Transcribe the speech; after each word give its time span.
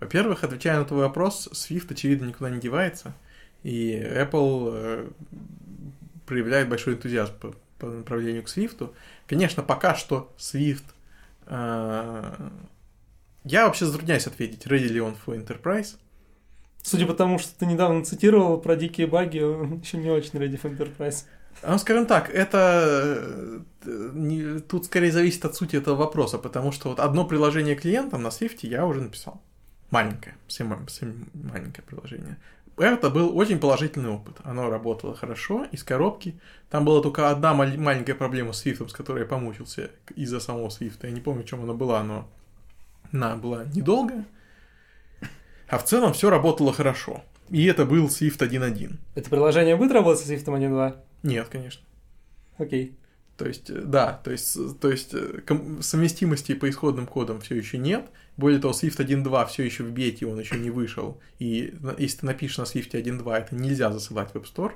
Во-первых, 0.00 0.44
отвечая 0.44 0.78
на 0.78 0.84
твой 0.84 1.00
вопрос, 1.00 1.48
Swift, 1.52 1.90
очевидно, 1.90 2.26
никуда 2.26 2.50
не 2.50 2.60
девается, 2.60 3.14
и 3.62 3.92
Apple 3.94 4.70
э, 4.74 5.08
проявляет 6.26 6.68
большой 6.68 6.94
энтузиазм 6.94 7.32
по, 7.40 7.54
по 7.78 7.86
направлению 7.86 8.42
к 8.42 8.48
Swift. 8.48 8.92
Конечно, 9.26 9.62
пока 9.62 9.94
что 9.94 10.32
Swift... 10.38 10.84
Э, 11.46 12.34
я 13.44 13.66
вообще 13.66 13.86
затрудняюсь 13.86 14.26
ответить, 14.26 14.66
ready 14.66 14.88
ли 14.88 15.00
он 15.00 15.14
for 15.24 15.36
Enterprise. 15.36 15.96
Судя 16.82 17.06
по 17.06 17.14
тому, 17.14 17.38
что 17.38 17.58
ты 17.58 17.66
недавно 17.66 18.04
цитировал 18.04 18.60
про 18.60 18.76
дикие 18.76 19.06
баги, 19.06 19.40
он 19.40 19.78
еще 19.82 19.96
не 19.96 20.10
очень 20.10 20.38
ready 20.38 20.60
for 20.60 20.76
Enterprise. 20.76 21.24
Ну, 21.66 21.78
скажем 21.78 22.06
так, 22.06 22.28
это 22.28 23.18
э, 23.84 24.10
не, 24.12 24.60
тут 24.60 24.84
скорее 24.84 25.10
зависит 25.10 25.44
от 25.44 25.54
сути 25.54 25.76
этого 25.76 25.96
вопроса, 25.96 26.38
потому 26.38 26.70
что 26.70 26.90
вот 26.90 27.00
одно 27.00 27.24
приложение 27.24 27.76
клиентам 27.76 28.22
на 28.22 28.28
Swift 28.28 28.58
я 28.62 28.84
уже 28.84 29.00
написал. 29.00 29.40
Маленькое, 29.96 30.34
совсем, 30.46 30.88
совсем 30.88 31.26
маленькое 31.32 31.82
приложение. 31.86 32.36
Это 32.76 33.08
был 33.08 33.34
очень 33.34 33.58
положительный 33.58 34.10
опыт. 34.10 34.36
Оно 34.44 34.68
работало 34.68 35.16
хорошо, 35.16 35.64
из 35.72 35.82
коробки. 35.82 36.38
Там 36.68 36.84
была 36.84 37.00
только 37.00 37.30
одна 37.30 37.54
маленькая 37.54 38.14
проблема 38.14 38.52
с 38.52 38.66
Swift, 38.66 38.90
с 38.90 38.92
которой 38.92 39.20
я 39.20 39.26
помучился 39.26 39.90
из-за 40.14 40.40
самого 40.40 40.68
Swift. 40.68 40.98
Я 41.02 41.10
не 41.10 41.22
помню, 41.22 41.44
в 41.44 41.46
чем 41.46 41.62
она 41.62 41.72
была, 41.72 42.02
но 42.02 42.28
она 43.10 43.36
была 43.36 43.64
недолгая. 43.64 44.26
А 45.68 45.78
в 45.78 45.84
целом 45.84 46.12
все 46.12 46.28
работало 46.28 46.74
хорошо. 46.74 47.24
И 47.48 47.64
это 47.64 47.86
был 47.86 48.08
Swift 48.08 48.38
1.1. 48.38 48.98
Это 49.14 49.30
приложение 49.30 49.76
будет 49.76 49.92
работать 49.92 50.26
с 50.26 50.30
Swift 50.30 50.44
1.2? 50.44 50.96
Нет, 51.22 51.48
конечно. 51.48 51.82
Окей. 52.58 52.98
То 53.36 53.46
есть, 53.46 53.70
э, 53.70 53.80
да, 53.80 54.20
то 54.24 54.30
есть, 54.30 54.78
то 54.80 54.90
есть 54.90 55.14
э, 55.14 55.40
совместимости 55.80 56.54
по 56.54 56.68
исходным 56.68 57.06
кодам 57.06 57.40
все 57.40 57.54
еще 57.54 57.78
нет. 57.78 58.10
Более 58.36 58.60
того, 58.60 58.74
Swift 58.74 58.98
1.2 58.98 59.46
все 59.48 59.62
еще 59.62 59.82
в 59.82 59.90
бете, 59.92 60.26
он 60.26 60.38
еще 60.38 60.56
не 60.56 60.70
вышел. 60.70 61.20
И 61.38 61.74
если 61.98 62.18
ты 62.18 62.26
напишешь 62.26 62.58
на 62.58 62.62
Swift 62.62 62.90
1.2, 62.90 63.36
это 63.36 63.54
нельзя 63.54 63.90
засылать 63.90 64.30
в 64.32 64.36
App 64.36 64.44
Store 64.44 64.72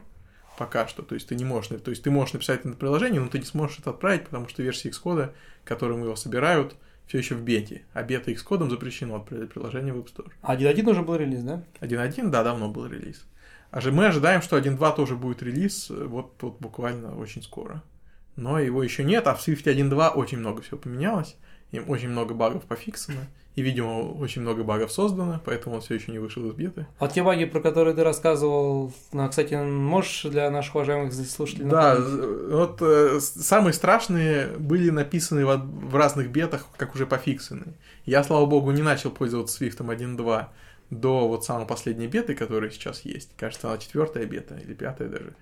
пока 0.60 0.86
что. 0.86 1.02
То 1.02 1.14
есть 1.14 1.28
ты 1.28 1.34
не 1.34 1.44
можешь, 1.44 1.68
то 1.80 1.90
есть 1.90 2.02
ты 2.02 2.10
можешь 2.10 2.34
написать 2.34 2.60
это 2.60 2.74
приложение, 2.74 3.20
но 3.20 3.28
ты 3.28 3.38
не 3.38 3.46
сможешь 3.46 3.78
это 3.78 3.90
отправить, 3.90 4.24
потому 4.24 4.46
что 4.48 4.62
версия 4.62 4.90
Xcode, 4.90 5.32
которым 5.64 6.02
его 6.02 6.16
собирают, 6.16 6.76
все 7.06 7.18
еще 7.18 7.34
в 7.34 7.42
бете. 7.42 7.82
А 7.94 8.02
бета 8.02 8.30
Xcode 8.30 8.68
запрещено 8.68 9.16
отправлять 9.16 9.50
приложение 9.50 9.94
в 9.94 9.98
App 9.98 10.14
Store. 10.14 10.30
А 10.42 10.54
1.1 10.54 10.90
уже 10.90 11.02
был 11.02 11.16
релиз, 11.16 11.42
да? 11.42 11.64
1.1, 11.80 12.28
да, 12.28 12.44
давно 12.44 12.68
был 12.68 12.86
релиз. 12.86 13.24
А 13.70 13.80
же 13.80 13.90
мы 13.90 14.06
ожидаем, 14.06 14.42
что 14.42 14.58
1.2 14.58 14.96
тоже 14.96 15.16
будет 15.16 15.42
релиз 15.42 15.90
э, 15.90 16.04
вот, 16.04 16.34
вот 16.42 16.58
буквально 16.60 17.16
очень 17.16 17.42
скоро. 17.42 17.82
Но 18.36 18.58
его 18.58 18.82
еще 18.82 19.02
нет, 19.02 19.26
а 19.26 19.34
в 19.34 19.46
Swift 19.46 19.64
1.2 19.64 20.10
очень 20.10 20.38
много 20.38 20.62
всего 20.62 20.76
поменялось. 20.76 21.36
Им 21.72 21.88
очень 21.88 22.08
много 22.08 22.34
багов 22.34 22.64
пофиксено. 22.64 23.20
И, 23.60 23.62
видимо, 23.62 24.12
очень 24.12 24.40
много 24.40 24.64
багов 24.64 24.90
создано, 24.90 25.38
поэтому 25.44 25.74
он 25.74 25.82
все 25.82 25.96
еще 25.96 26.12
не 26.12 26.18
вышел 26.18 26.48
из 26.48 26.54
беты. 26.54 26.86
А 26.98 27.08
те 27.08 27.22
баги, 27.22 27.44
про 27.44 27.60
которые 27.60 27.94
ты 27.94 28.02
рассказывал, 28.02 28.90
ну, 29.12 29.28
кстати, 29.28 29.52
можешь 29.52 30.22
для 30.30 30.50
наших 30.50 30.76
уважаемых 30.76 31.12
слушателей 31.12 31.66
Да, 31.66 31.94
вот 31.96 32.80
э, 32.80 33.20
самые 33.20 33.74
страшные 33.74 34.46
были 34.46 34.88
написаны 34.88 35.44
в, 35.44 35.58
в 35.58 35.94
разных 35.94 36.30
бетах, 36.30 36.64
как 36.78 36.94
уже 36.94 37.04
пофиксены. 37.04 37.74
Я, 38.06 38.24
слава 38.24 38.46
богу, 38.46 38.70
не 38.70 38.80
начал 38.80 39.10
пользоваться 39.10 39.62
Swift 39.62 39.76
1.2 39.76 40.46
до 40.88 41.28
вот 41.28 41.44
самой 41.44 41.66
последней 41.66 42.06
беты, 42.06 42.34
которая 42.34 42.70
сейчас 42.70 43.02
есть. 43.04 43.28
Кажется, 43.36 43.68
она 43.68 43.76
четвертая 43.76 44.24
бета 44.24 44.56
или 44.56 44.72
пятая 44.72 45.08
даже. 45.08 45.34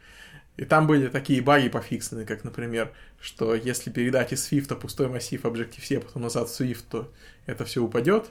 И 0.59 0.65
там 0.65 0.89
были 0.89 1.07
такие 1.07 1.41
баги 1.41 1.69
пофиксены, 1.69 2.27
как, 2.27 2.43
например, 2.43 2.93
что 3.21 3.55
если 3.55 3.91
передать 3.91 4.33
из 4.33 4.53
Swift 4.53 4.75
пустой 4.75 5.09
массив 5.09 5.45
Objective-C, 5.45 5.99
а 5.99 6.01
потом 6.01 6.23
назад 6.23 6.49
в 6.49 6.61
Swift, 6.61 6.83
то 6.91 7.13
это 7.47 7.65
все 7.65 7.81
упадет. 7.81 8.31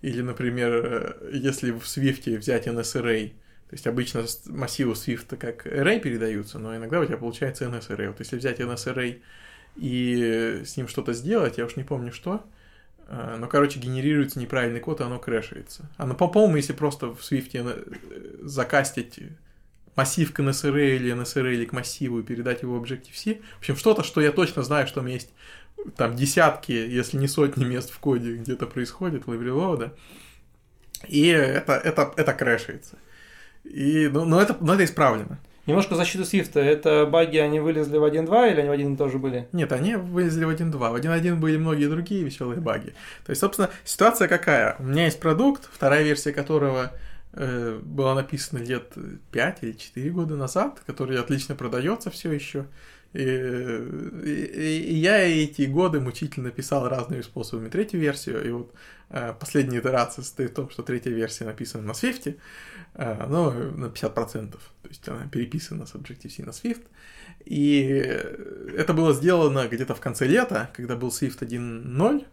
Или, 0.00 0.22
например, 0.22 0.72
э, 0.72 1.30
если 1.34 1.72
в 1.72 1.82
Swift 1.82 2.38
взять 2.38 2.66
NSArray, 2.66 3.28
то 3.28 3.74
есть 3.74 3.86
обычно 3.86 4.24
массивы 4.46 4.92
Swift 4.92 5.36
как 5.36 5.66
array 5.66 6.00
передаются, 6.00 6.58
но 6.58 6.74
иногда 6.74 7.00
у 7.00 7.04
тебя 7.04 7.18
получается 7.18 7.66
NSArray. 7.66 8.08
Вот 8.08 8.20
если 8.20 8.38
взять 8.38 8.60
NSArray 8.60 9.20
и 9.76 10.62
с 10.64 10.74
ним 10.78 10.88
что-то 10.88 11.12
сделать, 11.12 11.58
я 11.58 11.66
уж 11.66 11.76
не 11.76 11.84
помню 11.84 12.12
что, 12.14 12.46
э, 13.08 13.36
но, 13.38 13.46
короче, 13.46 13.78
генерируется 13.78 14.38
неправильный 14.38 14.80
код, 14.80 15.02
и 15.02 15.04
оно 15.04 15.18
крэшается. 15.18 15.90
А 15.98 16.06
ну, 16.06 16.14
по-моему, 16.14 16.56
если 16.56 16.72
просто 16.72 17.08
в 17.08 17.20
Swift 17.20 17.50
э, 17.52 17.84
закастить 18.40 19.20
массив 19.98 20.32
к 20.32 20.38
NSRA 20.38 20.96
или 20.96 21.12
NSRA 21.12 21.66
к 21.66 21.72
массиву 21.72 22.20
и 22.20 22.22
передать 22.22 22.62
его 22.62 22.78
в 22.78 22.82
Objective-C. 22.82 23.40
В 23.56 23.58
общем, 23.58 23.76
что-то, 23.76 24.04
что 24.04 24.20
я 24.20 24.30
точно 24.30 24.62
знаю, 24.62 24.86
что 24.86 25.00
у 25.00 25.02
меня 25.02 25.14
есть 25.14 25.30
там 25.96 26.14
десятки, 26.14 26.70
если 26.70 27.16
не 27.16 27.26
сотни 27.26 27.64
мест 27.64 27.90
в 27.90 27.98
коде 27.98 28.36
где-то 28.36 28.66
происходит, 28.66 29.26
лайбрелоуда. 29.26 29.92
И 31.08 31.26
это, 31.26 31.72
это, 31.72 32.12
это 32.16 32.32
крэшится. 32.32 32.96
И, 33.64 34.08
ну, 34.12 34.24
но, 34.24 34.40
это, 34.40 34.56
но 34.60 34.74
это 34.74 34.84
исправлено. 34.84 35.40
Немножко 35.66 35.96
защиту 35.96 36.24
Свифта. 36.24 36.60
Это 36.60 37.04
баги, 37.04 37.38
они 37.38 37.58
вылезли 37.58 37.98
в 37.98 38.04
1.2 38.04 38.52
или 38.52 38.60
они 38.60 38.68
в 38.68 38.72
1 38.72 38.96
тоже 38.96 39.18
были? 39.18 39.48
Нет, 39.52 39.72
они 39.72 39.96
вылезли 39.96 40.44
в 40.44 40.50
1.2. 40.50 40.78
В 40.78 40.94
1.1 40.94 41.34
были 41.34 41.56
многие 41.56 41.86
другие 41.86 42.22
веселые 42.22 42.60
баги. 42.60 42.94
То 43.26 43.30
есть, 43.30 43.40
собственно, 43.40 43.68
ситуация 43.84 44.28
какая? 44.28 44.76
У 44.78 44.84
меня 44.84 45.06
есть 45.06 45.18
продукт, 45.18 45.68
вторая 45.70 46.04
версия 46.04 46.32
которого 46.32 46.92
Э, 47.40 47.78
была 47.80 48.16
написана 48.16 48.58
лет 48.64 48.94
5 49.30 49.58
или 49.62 49.72
4 49.72 50.10
года 50.10 50.34
назад, 50.34 50.82
который 50.84 51.20
отлично 51.20 51.54
продается 51.54 52.10
все 52.10 52.32
еще. 52.32 52.66
И, 53.12 53.20
и, 53.20 54.84
и 54.88 54.94
я 54.94 55.18
эти 55.20 55.62
годы 55.62 56.00
мучительно 56.00 56.50
писал 56.50 56.88
разными 56.88 57.22
способами. 57.22 57.68
Третью 57.68 58.00
версию, 58.00 58.44
и 58.44 58.50
вот 58.50 58.74
э, 59.10 59.34
последняя 59.38 59.78
итерация 59.78 60.24
состоит 60.24 60.50
в 60.50 60.54
том, 60.54 60.68
что 60.68 60.82
третья 60.82 61.12
версия 61.12 61.44
написана 61.44 61.84
на 61.84 61.92
Swift, 61.92 62.36
э, 62.94 63.26
но 63.28 63.52
на 63.52 63.86
50%, 63.86 64.50
то 64.50 64.58
есть 64.88 65.08
она 65.08 65.28
переписана 65.28 65.86
с 65.86 65.94
Objective-C 65.94 66.42
на 66.42 66.50
Swift, 66.50 66.82
и 67.44 67.84
это 68.76 68.94
было 68.94 69.14
сделано 69.14 69.68
где-то 69.68 69.94
в 69.94 70.00
конце 70.00 70.26
лета, 70.26 70.70
когда 70.74 70.96
был 70.96 71.10
Swift 71.10 71.38
1.0, 71.38 72.26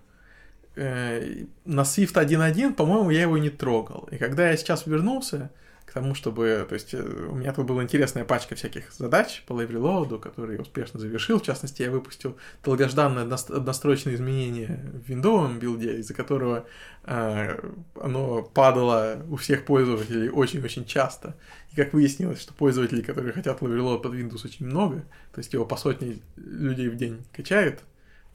э, 0.75 1.45
на 1.65 1.81
Swift 1.81 2.13
1.1, 2.13 2.73
по-моему, 2.73 3.09
я 3.09 3.21
его 3.21 3.37
не 3.37 3.49
трогал. 3.49 4.07
И 4.11 4.17
когда 4.17 4.49
я 4.49 4.57
сейчас 4.57 4.85
вернулся 4.85 5.51
к 5.85 5.93
тому, 5.93 6.15
чтобы... 6.15 6.65
То 6.67 6.73
есть 6.73 6.93
э, 6.93 7.01
у 7.01 7.35
меня 7.35 7.53
тут 7.53 7.65
была 7.65 7.83
интересная 7.83 8.25
пачка 8.25 8.55
всяких 8.55 8.91
задач 8.91 9.43
по 9.47 9.53
reload, 9.53 10.19
который 10.19 10.55
я 10.55 10.61
успешно 10.61 10.99
завершил. 10.99 11.39
В 11.39 11.43
частности, 11.43 11.83
я 11.83 11.91
выпустил 11.91 12.37
долгожданное 12.63 13.23
одностроечное 13.23 14.15
изменение 14.15 14.79
в 14.93 15.07
виндовом 15.07 15.59
билде, 15.59 15.97
из-за 15.97 16.13
которого 16.13 16.65
э, 17.03 17.57
оно 18.01 18.41
падало 18.41 19.23
у 19.29 19.35
всех 19.37 19.65
пользователей 19.65 20.29
очень-очень 20.29 20.85
часто. 20.85 21.35
И 21.71 21.75
как 21.75 21.93
выяснилось, 21.93 22.41
что 22.41 22.53
пользователей, 22.53 23.03
которые 23.03 23.33
хотят 23.33 23.61
reload 23.61 24.01
под 24.01 24.13
Windows, 24.13 24.45
очень 24.45 24.65
много. 24.65 25.05
То 25.33 25.39
есть 25.39 25.53
его 25.53 25.65
по 25.65 25.77
сотне 25.77 26.19
людей 26.35 26.89
в 26.89 26.95
день 26.95 27.23
качают 27.31 27.81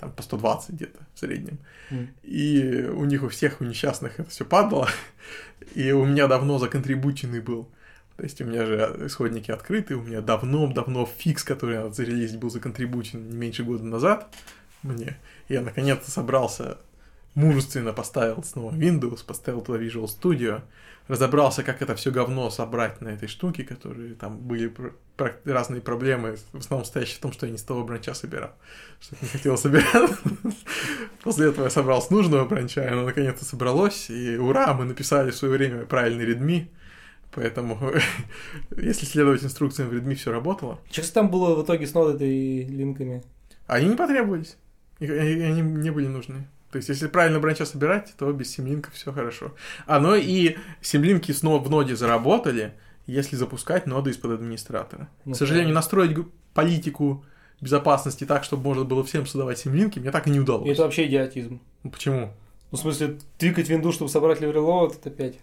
там 0.00 0.10
по 0.12 0.22
120 0.22 0.70
где-то 0.70 0.98
в 1.14 1.18
среднем. 1.18 1.58
Mm. 1.90 2.08
И 2.22 2.84
у 2.88 3.04
них 3.04 3.22
у 3.22 3.28
всех, 3.28 3.60
у 3.60 3.64
несчастных 3.64 4.18
это 4.18 4.30
все 4.30 4.44
падало. 4.44 4.88
И 5.74 5.92
у 5.92 6.04
меня 6.06 6.26
давно 6.26 6.58
законтрибученный 6.58 7.40
был. 7.40 7.68
То 8.16 8.24
есть 8.24 8.40
у 8.40 8.44
меня 8.44 8.66
же 8.66 9.06
исходники 9.06 9.50
открыты, 9.50 9.94
у 9.94 10.02
меня 10.02 10.20
давно-давно 10.20 11.06
фикс, 11.06 11.42
который 11.42 11.76
надо 11.76 11.92
зарелизить, 11.92 12.38
был 12.38 12.50
законтрибучен 12.50 13.30
не 13.30 13.36
меньше 13.36 13.62
года 13.62 13.84
назад 13.84 14.34
мне. 14.82 15.16
И 15.48 15.54
я 15.54 15.62
наконец-то 15.62 16.10
собрался, 16.10 16.78
мужественно 17.34 17.92
поставил 17.92 18.42
снова 18.42 18.72
Windows, 18.72 19.24
поставил 19.24 19.62
туда 19.62 19.78
Visual 19.78 20.04
Studio, 20.06 20.62
разобрался, 21.10 21.62
как 21.62 21.82
это 21.82 21.94
все 21.94 22.10
говно 22.10 22.50
собрать 22.50 23.00
на 23.00 23.08
этой 23.08 23.28
штуке, 23.28 23.64
которые 23.64 24.14
там 24.14 24.38
были 24.38 24.68
про- 24.68 24.92
про- 25.16 25.36
разные 25.44 25.80
проблемы, 25.80 26.36
в 26.52 26.58
основном 26.58 26.86
стоящие 26.86 27.16
в 27.18 27.20
том, 27.20 27.32
что 27.32 27.46
я 27.46 27.52
не 27.52 27.58
с 27.58 27.62
того 27.62 27.84
бранча 27.84 28.14
собирал, 28.14 28.52
что 29.00 29.16
не 29.20 29.28
хотел 29.28 29.58
собирать. 29.58 30.10
После 31.22 31.48
этого 31.48 31.64
я 31.64 31.70
собрал 31.70 32.00
с 32.00 32.10
нужного 32.10 32.44
бранча, 32.46 32.82
и 32.82 32.86
оно 32.86 33.04
наконец-то 33.04 33.44
собралось, 33.44 34.08
и 34.10 34.36
ура, 34.36 34.72
мы 34.72 34.84
написали 34.84 35.30
в 35.30 35.36
свое 35.36 35.54
время 35.56 35.84
правильный 35.84 36.26
Redmi, 36.26 36.68
Поэтому, 37.32 37.78
если 38.76 39.06
следовать 39.06 39.44
инструкциям 39.44 39.88
в 39.88 39.92
Redmi, 39.92 40.14
все 40.14 40.32
работало. 40.32 40.80
Что 40.90 41.12
там 41.12 41.30
было 41.30 41.54
в 41.54 41.64
итоге 41.64 41.86
с 41.86 41.94
нодой 41.94 42.28
и 42.28 42.64
линками? 42.64 43.22
Они 43.66 43.88
не 43.88 43.96
потребовались. 43.96 44.56
И 44.98 45.06
они 45.08 45.62
не 45.62 45.90
были 45.90 46.08
нужны. 46.08 46.48
То 46.70 46.76
есть, 46.76 46.88
если 46.88 47.08
правильно 47.08 47.40
бранча 47.40 47.66
собирать, 47.66 48.12
то 48.16 48.32
без 48.32 48.52
симлинков 48.52 48.94
все 48.94 49.12
хорошо. 49.12 49.52
А, 49.86 49.98
ну 49.98 50.14
и 50.14 50.56
симлинки 50.80 51.32
снова 51.32 51.62
в 51.62 51.68
ноде 51.68 51.96
заработали, 51.96 52.74
если 53.06 53.36
запускать 53.36 53.86
ноды 53.86 54.10
из-под 54.10 54.32
администратора. 54.32 55.08
Ну, 55.24 55.32
К 55.34 55.36
сожалению, 55.36 55.74
настроить 55.74 56.16
политику 56.54 57.24
безопасности 57.60 58.24
так, 58.24 58.44
чтобы 58.44 58.62
можно 58.62 58.84
было 58.84 59.04
всем 59.04 59.26
создавать 59.26 59.58
симлинки, 59.58 59.98
мне 59.98 60.10
так 60.10 60.26
и 60.26 60.30
не 60.30 60.40
удалось. 60.40 60.70
Это 60.70 60.82
вообще 60.82 61.06
идиотизм. 61.06 61.60
Ну 61.82 61.90
почему? 61.90 62.32
Ну, 62.70 62.78
в 62.78 62.80
смысле, 62.80 63.18
тыкать 63.36 63.68
винду, 63.68 63.92
чтобы 63.92 64.08
собрать 64.08 64.40
ливрелоуд, 64.40 64.94
это 64.94 65.08
опять. 65.08 65.38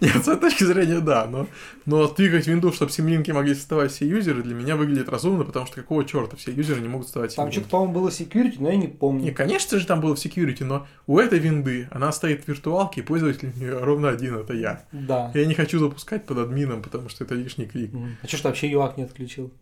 Нет, 0.00 0.16
с 0.16 0.28
этой 0.28 0.50
точки 0.50 0.64
зрения, 0.64 1.00
да, 1.00 1.26
но, 1.26 1.46
но 1.86 2.08
двигать 2.08 2.46
винду, 2.46 2.72
чтобы 2.72 2.92
симлинки 2.92 3.30
могли 3.30 3.54
создавать 3.54 3.92
все 3.92 4.06
юзеры, 4.06 4.42
для 4.42 4.54
меня 4.54 4.76
выглядит 4.76 5.08
разумно, 5.08 5.44
потому 5.44 5.66
что 5.66 5.76
какого 5.76 6.04
черта 6.04 6.36
все 6.36 6.52
юзеры 6.52 6.80
не 6.80 6.88
могут 6.88 7.06
создавать 7.06 7.34
Там 7.36 7.50
что-то, 7.50 7.68
по-моему, 7.68 7.92
было 7.94 8.08
security, 8.08 8.56
но 8.58 8.70
я 8.70 8.76
не 8.76 8.88
помню. 8.88 9.24
Не, 9.24 9.30
конечно 9.30 9.78
же, 9.78 9.86
там 9.86 10.00
было 10.00 10.16
в 10.16 10.18
security, 10.18 10.64
но 10.64 10.86
у 11.06 11.18
этой 11.18 11.38
винды, 11.38 11.88
она 11.90 12.12
стоит 12.12 12.44
в 12.44 12.48
виртуалке, 12.48 13.00
и 13.00 13.04
пользователь 13.04 13.52
у 13.54 13.58
нее 13.58 13.78
ровно 13.78 14.08
один, 14.08 14.36
это 14.36 14.54
я. 14.54 14.84
Да. 14.92 15.30
Я 15.34 15.46
не 15.46 15.54
хочу 15.54 15.78
запускать 15.78 16.26
под 16.26 16.38
админом, 16.38 16.82
потому 16.82 17.08
что 17.08 17.24
это 17.24 17.34
лишний 17.34 17.66
клик. 17.66 17.92
А 18.22 18.26
что 18.26 18.36
ж 18.36 18.40
ты 18.40 18.48
вообще 18.48 18.70
юак 18.70 18.96
не 18.96 19.04
отключил? 19.04 19.52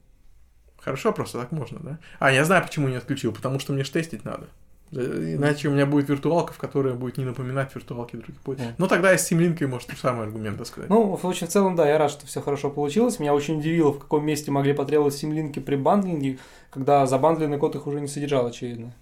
Хорошо, 0.78 1.12
просто 1.12 1.38
так 1.38 1.52
можно, 1.52 1.78
да? 1.80 1.98
А, 2.18 2.32
я 2.32 2.44
знаю, 2.44 2.64
почему 2.64 2.88
не 2.88 2.96
отключил, 2.96 3.32
потому 3.32 3.60
что 3.60 3.72
мне 3.72 3.84
ж 3.84 3.90
тестить 3.90 4.24
надо. 4.24 4.48
Иначе 4.92 5.68
у 5.68 5.72
меня 5.72 5.86
будет 5.86 6.08
виртуалка, 6.10 6.52
в 6.52 6.58
которой 6.58 6.92
будет 6.94 7.16
не 7.16 7.24
напоминать 7.24 7.74
виртуалки 7.74 8.16
других 8.16 8.36
пользователей. 8.36 8.72
Мгм. 8.72 8.76
Но 8.78 8.86
тогда 8.88 9.10
я 9.10 9.18
с 9.18 9.26
симлинкой, 9.26 9.66
может, 9.66 9.88
тот 9.88 9.98
самый 9.98 10.26
аргумент 10.26 10.58
да, 10.58 10.64
сказать. 10.66 10.90
Ну, 10.90 11.16
в 11.16 11.26
общем, 11.26 11.46
в 11.46 11.50
целом, 11.50 11.76
да, 11.76 11.88
я 11.88 11.96
рад, 11.96 12.10
что 12.10 12.26
все 12.26 12.42
хорошо 12.42 12.70
получилось. 12.70 13.18
Меня 13.18 13.32
очень 13.32 13.58
удивило, 13.58 13.92
в 13.92 13.98
каком 13.98 14.26
месте 14.26 14.50
могли 14.50 14.74
потребовать 14.74 15.14
симлинки 15.14 15.60
при 15.60 15.76
бандлинге, 15.76 16.38
когда 16.70 17.06
забандленный 17.06 17.58
код 17.58 17.74
их 17.74 17.86
уже 17.86 18.00
не 18.00 18.08
содержал, 18.08 18.46
очевидно. 18.46 18.92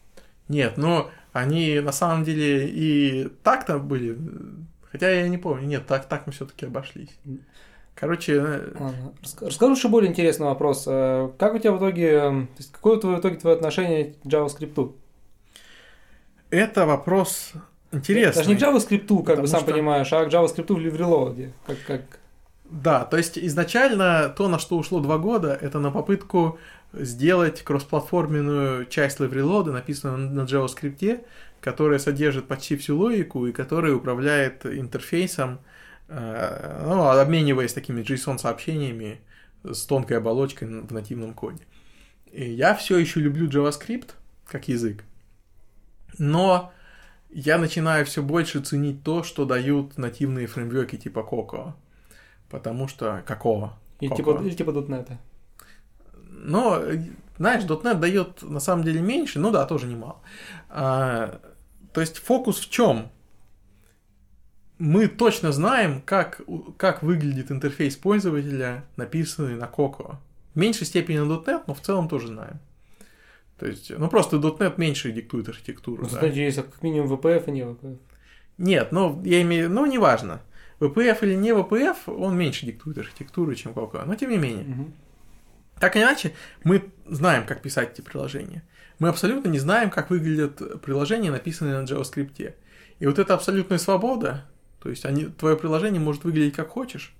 Нет, 0.49 0.77
но 0.77 1.11
они 1.33 1.81
на 1.81 1.93
самом 1.93 2.25
деле 2.25 2.69
и 2.69 3.29
так-то 3.43 3.79
были. 3.79 4.17
Хотя 4.91 5.11
я 5.11 5.29
не 5.29 5.39
помню. 5.39 5.67
Нет, 5.67 5.87
так, 5.87 6.07
так 6.07 6.27
мы 6.27 6.33
все-таки 6.33 6.67
обошлись. 6.67 7.11
Короче, 7.95 8.35
э, 8.35 8.73
Ладно. 8.79 9.13
Рас- 9.23 9.37
Расскажу 9.41 9.75
еще 9.75 9.89
более 9.89 10.11
интересный 10.11 10.47
вопрос. 10.47 10.85
Э, 10.87 11.31
Как 11.39 11.55
у 11.55 11.59
тебя 11.59 11.73
в 11.73 11.79
итоге, 11.79 12.07
э, 12.09 12.21
то 12.21 12.49
есть 12.57 12.73
какое 12.73 12.97
в 12.97 13.19
итоге 13.21 13.37
твое 13.37 13.57
отношение 13.57 14.15
к 14.15 14.27
JavaScript? 14.27 14.93
Это 16.51 16.87
вопрос 16.87 17.53
интересный. 17.93 18.45
Даже 18.45 18.51
не 18.51 18.57
к 18.57 18.63
JavaScript, 18.63 19.25
как 19.25 19.41
бы 19.41 19.47
сам 19.47 19.61
что- 19.61 19.73
понимаешь, 19.73 20.13
а 20.13 20.25
к 20.25 20.29
JavaScript 20.29 20.73
в 20.73 20.97
релоаде. 20.97 21.53
Как, 21.67 21.77
как... 21.87 22.03
Да, 22.65 23.05
то 23.05 23.17
есть 23.17 23.39
изначально 23.39 24.29
то, 24.37 24.49
на 24.49 24.59
что 24.59 24.77
ушло 24.77 25.01
два 25.01 25.19
года, 25.19 25.59
это 25.61 25.81
на 25.81 25.91
попытку 25.91 26.59
сделать 26.93 27.63
кроссплатформенную 27.63 28.87
часть 28.87 29.19
LiveReload, 29.21 29.71
написанную 29.73 30.31
на 30.31 30.43
JavaScript, 30.43 31.25
которая 31.61 31.99
содержит 31.99 32.47
почти 32.47 32.77
всю 32.77 32.97
логику 32.97 33.47
и 33.47 33.53
которая 33.53 33.95
управляет 33.95 34.67
интерфейсом, 34.67 35.61
э, 36.09 36.83
ну, 36.87 37.09
обмениваясь 37.09 37.73
такими 37.73 38.03
JSON-сообщениями 38.03 39.21
с 39.63 39.85
тонкой 39.85 40.19
оболочкой 40.19 40.69
в 40.69 40.93
нативном 40.93 41.35
коде. 41.35 41.63
И 42.33 42.49
я 42.51 42.75
все 42.75 42.99
еще 42.99 43.21
люблю 43.21 43.49
JavaScript 43.49 44.11
как 44.47 44.69
язык, 44.69 45.05
но 46.21 46.73
я 47.31 47.59
начинаю 47.59 48.05
все 48.05 48.23
больше 48.23 48.61
ценить 48.61 49.03
то, 49.03 49.23
что 49.23 49.45
дают 49.45 49.99
нативные 49.99 50.47
фреймворки 50.47 50.97
типа 50.97 51.21
Cocoa. 51.21 51.73
Потому 52.49 52.89
что... 52.89 53.23
Какого? 53.27 53.79
Или 54.01 54.11
Какого? 54.11 54.39
типа, 54.39 54.47
или 54.47 54.55
типа 54.55 54.71
.NET. 54.71 55.17
Но, 56.29 56.83
знаешь, 57.39 57.65
.NET 57.65 57.99
дает 57.99 58.43
на 58.43 58.61
самом 58.61 58.85
деле 58.85 59.01
меньше, 59.01 59.39
ну 59.39 59.51
да, 59.51 59.65
тоже 59.65 59.87
немало. 59.87 60.21
А, 60.69 61.41
то 61.93 62.01
есть 62.01 62.19
фокус 62.19 62.59
в 62.59 62.71
чем? 62.71 63.11
Мы 64.79 65.09
точно 65.09 65.53
знаем, 65.53 66.03
как, 66.03 66.41
как 66.77 67.03
выглядит 67.03 67.51
интерфейс 67.51 67.97
пользователя, 67.97 68.85
написанный 68.97 69.55
на 69.55 69.65
Cocoa. 69.65 70.17
В 70.55 70.59
меньшей 70.59 70.87
степени 70.87 71.19
на 71.19 71.33
.NET, 71.33 71.65
но 71.67 71.75
в 71.75 71.81
целом 71.81 72.09
тоже 72.09 72.29
знаем. 72.29 72.59
То 73.61 73.67
есть, 73.67 73.91
ну 73.91 74.09
просто 74.09 74.39
.NET 74.39 74.75
меньше 74.79 75.13
диктует 75.13 75.51
архитектуру. 75.51 76.05
да. 76.05 76.09
Кстати, 76.09 76.39
есть 76.39 76.57
как 76.57 76.83
минимум 76.83 77.13
VPF 77.13 77.45
и 77.47 77.51
не 77.51 77.61
VPF. 77.61 77.99
Нет, 78.57 78.91
ну, 78.91 79.23
я 79.23 79.43
имею, 79.43 79.71
ну, 79.71 79.85
неважно. 79.85 80.41
VPF 80.81 81.19
или 81.21 81.35
не 81.35 81.51
VPF, 81.51 81.97
он 82.07 82.39
меньше 82.39 82.65
диктует 82.65 82.97
архитектуру, 82.97 83.55
чем 83.55 83.73
Cocoa. 83.73 84.07
Но 84.07 84.15
тем 84.15 84.31
не 84.31 84.39
менее. 84.39 84.65
Мгм. 84.65 84.95
Так 85.79 85.95
или 85.95 86.05
иначе, 86.05 86.33
мы 86.65 86.91
знаем, 87.07 87.45
как 87.45 87.61
писать 87.61 87.93
эти 87.93 88.01
приложения. 88.01 88.63
Мы 88.99 89.09
абсолютно 89.11 89.51
не 89.51 89.59
знаем, 89.59 89.91
как 89.91 90.09
выглядят 90.09 90.81
приложения, 90.81 91.31
написанные 91.31 91.79
на 91.79 91.85
JavaScript. 91.85 92.55
И 92.99 93.07
вот 93.07 93.19
эта 93.19 93.35
абсолютная 93.35 93.77
свобода, 93.77 94.47
то 94.83 94.89
есть 94.89 95.05
они, 95.05 95.27
твое 95.27 95.59
приложение 95.59 96.01
может 96.01 96.25
выглядеть 96.25 96.57
как 96.57 96.71
хочешь, 96.71 97.15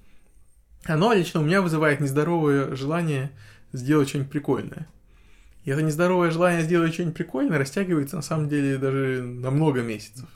оно 0.87 1.13
лично 1.13 1.41
у 1.41 1.45
меня 1.45 1.61
вызывает 1.61 2.01
нездоровое 2.01 2.75
желание 2.75 3.31
сделать 3.73 4.09
что-нибудь 4.09 4.33
прикольное. 4.33 4.89
И 5.65 5.71
это 5.71 5.83
нездоровое 5.83 6.31
желание 6.31 6.63
сделать 6.63 6.95
что-нибудь 6.95 7.17
прикольное 7.17 7.59
растягивается 7.59 8.17
на 8.17 8.23
самом 8.23 8.49
деле 8.49 8.79
даже 8.79 9.23
на 9.23 9.51
много 9.51 9.83
месяцев. 9.83 10.29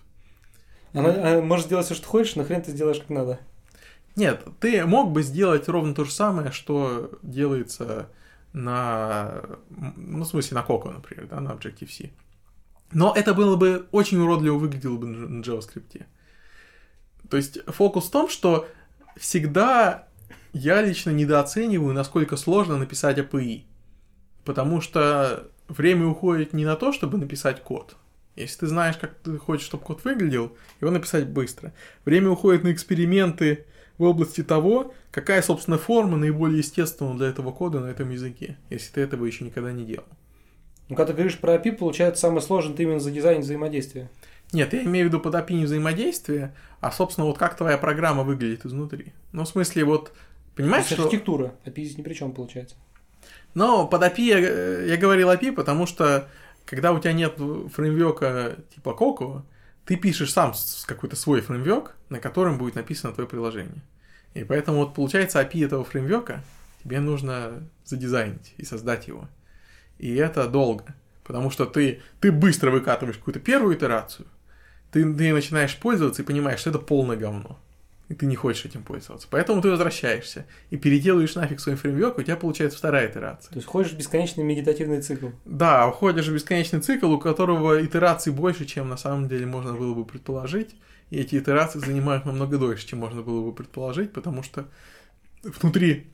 Она, 0.93 1.11
она 1.11 1.41
может 1.41 1.67
сделать 1.67 1.87
все, 1.87 1.95
что 1.95 2.07
хочешь, 2.07 2.37
но 2.37 2.45
хрен 2.45 2.63
ты 2.63 2.71
сделаешь 2.71 2.99
как 2.99 3.11
надо. 3.11 3.41
Нет, 4.17 4.45
ты 4.61 4.85
мог 4.87 5.13
бы 5.13 5.23
сделать 5.23 5.69
ровно 5.69 5.95
то 5.95 6.05
же 6.05 6.13
самое, 6.13 6.53
что 6.53 7.19
делается 7.23 8.09
на, 8.53 9.43
ну, 9.97 10.23
в 10.23 10.29
смысле, 10.29 10.57
на 10.57 10.61
Coco, 10.61 10.93
например, 10.93 11.27
да, 11.27 11.41
на 11.41 11.51
Objective-C. 11.51 12.11
Но 12.93 13.13
это 13.17 13.35
было 13.35 13.57
бы 13.57 13.89
очень 13.91 14.19
уродливо 14.19 14.57
выглядело 14.57 14.97
бы 14.97 15.07
на 15.09 15.43
JavaScript. 15.43 16.05
То 17.29 17.37
есть 17.37 17.59
фокус 17.67 18.07
в 18.07 18.11
том, 18.13 18.29
что 18.29 18.69
всегда 19.17 20.07
я 20.53 20.81
лично 20.83 21.11
недооцениваю, 21.11 21.93
насколько 21.93 22.37
сложно 22.37 22.77
написать 22.77 23.19
API. 23.19 23.65
Потому 24.45 24.81
что 24.81 25.49
время 25.69 26.07
уходит 26.07 26.53
не 26.53 26.65
на 26.65 26.77
то, 26.77 26.93
чтобы 26.93 27.19
написать 27.19 27.63
код. 27.63 27.97
Если 28.37 28.61
ты 28.61 28.67
знаешь, 28.67 28.97
как 28.97 29.15
ты 29.15 29.39
хочешь, 29.39 29.67
чтобы 29.67 29.85
код 29.85 30.05
выглядел, 30.05 30.57
его 30.81 30.91
написать 30.91 31.29
быстро. 31.29 31.73
Время 32.05 32.31
уходит 32.31 32.65
на 32.65 32.73
эксперименты 32.73 33.65
в 33.97 34.03
области 34.03 34.43
того, 34.43 34.93
какая, 35.13 35.41
собственно, 35.41 35.79
форма 35.79 36.17
наиболее 36.17 36.59
естественна 36.59 37.17
для 37.17 37.29
этого 37.29 37.53
кода 37.53 37.81
на 37.81 37.87
этом 37.87 38.11
языке, 38.11 38.59
если 38.71 38.93
ты 38.93 39.01
этого 39.03 39.25
еще 39.25 39.45
никогда 39.45 39.73
не 39.73 39.85
делал. 39.85 40.07
Ну, 40.89 40.97
когда 40.97 41.13
ты 41.13 41.17
говоришь 41.17 41.39
про 41.39 41.55
API, 41.55 41.73
получается 41.73 42.23
самое 42.23 42.43
сложное 42.43 42.77
ты 42.77 42.83
именно 42.83 43.01
за 43.01 43.11
дизайн 43.11 43.41
взаимодействия. 43.41 44.11
Нет, 44.53 44.73
я 44.73 44.85
имею 44.85 45.07
в 45.07 45.09
виду 45.09 45.21
под 45.21 45.35
API 45.35 45.55
не 45.55 45.65
взаимодействие, 45.65 46.55
а, 46.81 46.91
собственно, 46.93 47.27
вот 47.27 47.39
как 47.39 47.57
твоя 47.57 47.79
программа 47.79 48.25
выглядит 48.25 48.67
изнутри. 48.67 49.13
Ну, 49.33 49.45
в 49.45 49.49
смысле, 49.49 49.85
вот, 49.85 50.13
понимаешь, 50.55 50.87
что... 50.87 51.05
архитектура. 51.05 51.55
API 51.65 51.85
здесь 51.85 51.99
ни 51.99 52.03
при 52.03 52.15
чем 52.15 52.33
получается. 52.33 52.77
Но 53.55 53.87
под 53.87 54.03
API 54.03 54.23
я, 54.23 54.39
э, 54.41 54.87
я 54.89 54.97
говорил 54.97 55.31
API, 55.31 55.53
потому 55.53 55.87
что 55.87 56.29
когда 56.67 56.93
у 56.93 56.99
тебя 56.99 57.13
нет 57.13 57.35
фреймворка 57.73 58.57
типа 58.75 58.97
Coco, 58.99 59.43
ты 59.85 59.97
пишешь 59.97 60.33
сам 60.33 60.55
какой-то 60.87 61.17
свой 61.17 61.41
фреймворк, 61.41 61.95
на 62.09 62.19
котором 62.19 62.59
будет 62.59 62.75
написано 62.75 63.13
твое 63.13 63.29
приложение. 63.29 63.83
И 64.35 64.45
поэтому 64.45 64.79
вот 64.79 64.95
получается 64.95 65.41
API 65.41 65.67
этого 65.67 65.85
фреймворка 65.85 66.43
тебе 66.83 67.01
нужно 67.01 67.63
задизайнить 67.85 68.55
и 68.57 68.65
создать 68.65 69.09
его. 69.09 69.29
И 69.99 70.15
это 70.17 70.49
долго, 70.49 70.95
потому 71.23 71.51
что 71.51 71.67
ты, 71.67 72.03
ты 72.21 72.33
быстро 72.33 72.71
выкатываешь 72.71 73.17
какую-то 73.17 73.41
первую 73.41 73.77
итерацию, 73.77 74.27
ты, 74.91 75.03
ты 75.15 75.33
начинаешь 75.33 75.77
пользоваться 75.77 76.23
и 76.23 76.25
понимаешь, 76.25 76.61
что 76.61 76.71
это 76.71 76.79
полное 76.79 77.17
говно. 77.17 77.59
И 78.09 78.15
ты 78.15 78.27
не 78.27 78.37
хочешь 78.37 78.67
этим 78.67 78.83
пользоваться. 78.83 79.27
Поэтому 79.31 79.63
ты 79.63 79.71
возвращаешься 79.71 80.47
и 80.69 80.77
переделываешь 80.77 81.35
нафиг 81.37 81.59
свой 81.59 81.77
фреймворк, 81.77 82.19
у 82.19 82.23
тебя 82.23 82.37
получается 82.37 82.77
вторая 82.77 83.11
итерация. 83.11 83.51
То 83.51 83.57
есть 83.57 83.67
ходишь 83.67 83.93
в 83.93 83.97
бесконечный 83.97 84.45
медитативный 84.45 85.01
цикл. 85.01 85.29
Да, 85.47 85.89
уходишь 85.89 86.29
в 86.29 86.35
бесконечный 86.35 86.81
цикл, 86.81 87.11
у 87.11 87.19
которого 87.19 87.83
итераций 87.83 88.33
больше, 88.33 88.67
чем 88.67 88.91
на 88.91 88.99
самом 88.99 89.29
деле 89.29 89.47
можно 89.47 89.73
было 89.73 89.95
бы 89.95 90.05
предположить. 90.05 90.77
И 91.09 91.19
эти 91.19 91.39
итерации 91.39 91.79
занимают 91.79 92.27
намного 92.27 92.59
дольше, 92.59 92.87
чем 92.87 92.99
можно 92.99 93.23
было 93.23 93.43
бы 93.43 93.55
предположить, 93.55 94.13
потому 94.13 94.43
что 94.43 94.67
внутри, 95.43 96.07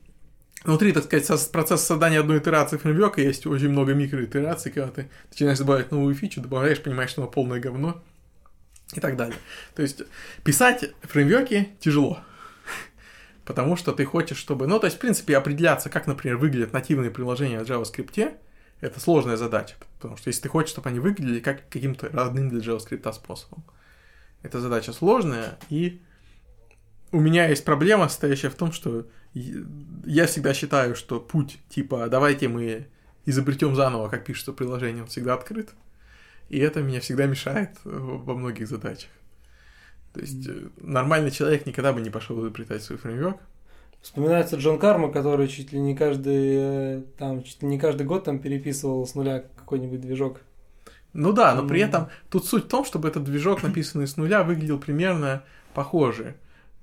внутри 0.62 0.92
так 0.92 1.04
сказать, 1.04 1.50
процесса 1.50 1.84
создания 1.84 2.20
одной 2.20 2.38
итерации 2.38 2.76
фреймворка 2.76 3.20
есть 3.20 3.46
очень 3.46 3.68
много 3.68 3.94
микроитераций, 3.94 4.70
когда 4.70 4.90
ты 4.90 5.10
начинаешь 5.30 5.58
добавлять 5.58 5.90
новую 5.90 6.14
фичу, 6.14 6.40
добавляешь, 6.40 6.80
понимаешь, 6.82 7.10
что 7.10 7.22
она 7.22 7.30
полное 7.30 7.58
говно 7.58 8.00
и 8.94 9.00
так 9.00 9.16
далее. 9.16 9.36
То 9.74 9.82
есть 9.82 10.02
писать 10.44 10.92
фреймворки 11.02 11.70
тяжело. 11.80 12.20
Потому 13.44 13.76
что 13.76 13.92
ты 13.92 14.04
хочешь, 14.04 14.38
чтобы... 14.38 14.66
Ну, 14.66 14.78
то 14.78 14.86
есть, 14.86 14.96
в 14.96 15.00
принципе, 15.00 15.36
определяться, 15.36 15.90
как, 15.90 16.06
например, 16.06 16.36
выглядят 16.36 16.72
нативные 16.72 17.10
приложения 17.10 17.58
в 17.58 17.68
JavaScript, 17.68 18.36
это 18.80 19.00
сложная 19.00 19.36
задача. 19.36 19.74
Потому 19.96 20.16
что 20.16 20.28
если 20.28 20.42
ты 20.42 20.48
хочешь, 20.48 20.70
чтобы 20.70 20.88
они 20.88 21.00
выглядели 21.00 21.40
как 21.40 21.68
каким-то 21.68 22.08
родным 22.10 22.48
для 22.48 22.60
JavaScript 22.60 23.12
способом, 23.12 23.64
эта 24.42 24.60
задача 24.60 24.92
сложная, 24.92 25.58
и 25.68 26.00
у 27.12 27.20
меня 27.20 27.48
есть 27.48 27.64
проблема, 27.64 28.08
состоящая 28.08 28.50
в 28.50 28.54
том, 28.54 28.72
что 28.72 29.06
я 29.34 30.26
всегда 30.26 30.54
считаю, 30.54 30.94
что 30.94 31.20
путь 31.20 31.58
типа 31.68 32.08
«давайте 32.08 32.48
мы 32.48 32.86
изобретем 33.26 33.74
заново, 33.74 34.08
как 34.08 34.24
пишется 34.24 34.52
приложение», 34.52 35.02
он 35.02 35.08
всегда 35.08 35.34
открыт. 35.34 35.70
И 36.50 36.58
это 36.58 36.82
меня 36.82 37.00
всегда 37.00 37.26
мешает 37.26 37.70
э, 37.84 37.88
во 37.90 38.34
многих 38.34 38.68
задачах. 38.68 39.10
То 40.12 40.20
есть 40.20 40.46
э, 40.48 40.68
нормальный 40.78 41.30
человек 41.30 41.64
никогда 41.64 41.92
бы 41.92 42.00
не 42.00 42.10
пошел 42.10 42.40
изобретать 42.40 42.82
свой 42.82 42.98
фреймворк. 42.98 43.38
Вспоминается 44.02 44.56
Джон 44.56 44.80
Карма, 44.80 45.12
который 45.12 45.46
чуть 45.46 45.72
ли 45.72 45.78
не 45.78 45.94
каждый, 45.94 46.56
э, 46.56 47.02
там, 47.18 47.44
чуть 47.44 47.62
ли 47.62 47.68
не 47.68 47.78
каждый 47.78 48.04
год 48.04 48.24
там 48.24 48.40
переписывал 48.40 49.06
с 49.06 49.14
нуля 49.14 49.44
какой-нибудь 49.56 50.00
движок. 50.00 50.40
Ну 51.12 51.32
да, 51.32 51.54
но 51.54 51.66
при 51.66 51.80
этом 51.80 52.08
тут 52.30 52.46
суть 52.46 52.64
в 52.64 52.68
том, 52.68 52.84
чтобы 52.84 53.08
этот 53.08 53.22
движок, 53.24 53.62
написанный 53.62 54.08
с 54.08 54.16
нуля, 54.16 54.42
выглядел 54.42 54.78
примерно 54.78 55.44
похоже. 55.72 56.34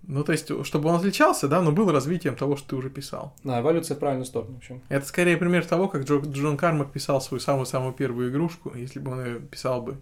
Ну, 0.04 0.24
то 0.24 0.32
есть, 0.32 0.50
чтобы 0.66 0.90
он 0.90 0.96
отличался, 0.96 1.48
да, 1.50 1.62
но 1.62 1.72
был 1.74 1.92
развитием 1.92 2.36
того, 2.36 2.56
что 2.56 2.70
ты 2.70 2.76
уже 2.78 2.90
писал. 2.90 3.36
Да, 3.44 3.60
эволюция 3.60 3.96
в 3.96 4.00
правильную 4.00 4.26
сторону, 4.26 4.54
в 4.54 4.58
общем. 4.58 4.82
Это 4.90 5.06
скорее 5.06 5.36
пример 5.38 5.66
того, 5.66 5.90
как 5.90 6.04
Джо, 6.04 6.20
Джон 6.20 6.56
Кармак 6.56 6.92
писал 6.92 7.20
свою 7.20 7.42
самую-самую 7.42 7.94
первую 7.94 8.30
игрушку, 8.32 8.72
если 8.76 9.00
бы 9.00 9.12
он 9.12 9.26
ее 9.26 9.40
писал 9.40 9.82
бы. 9.82 9.98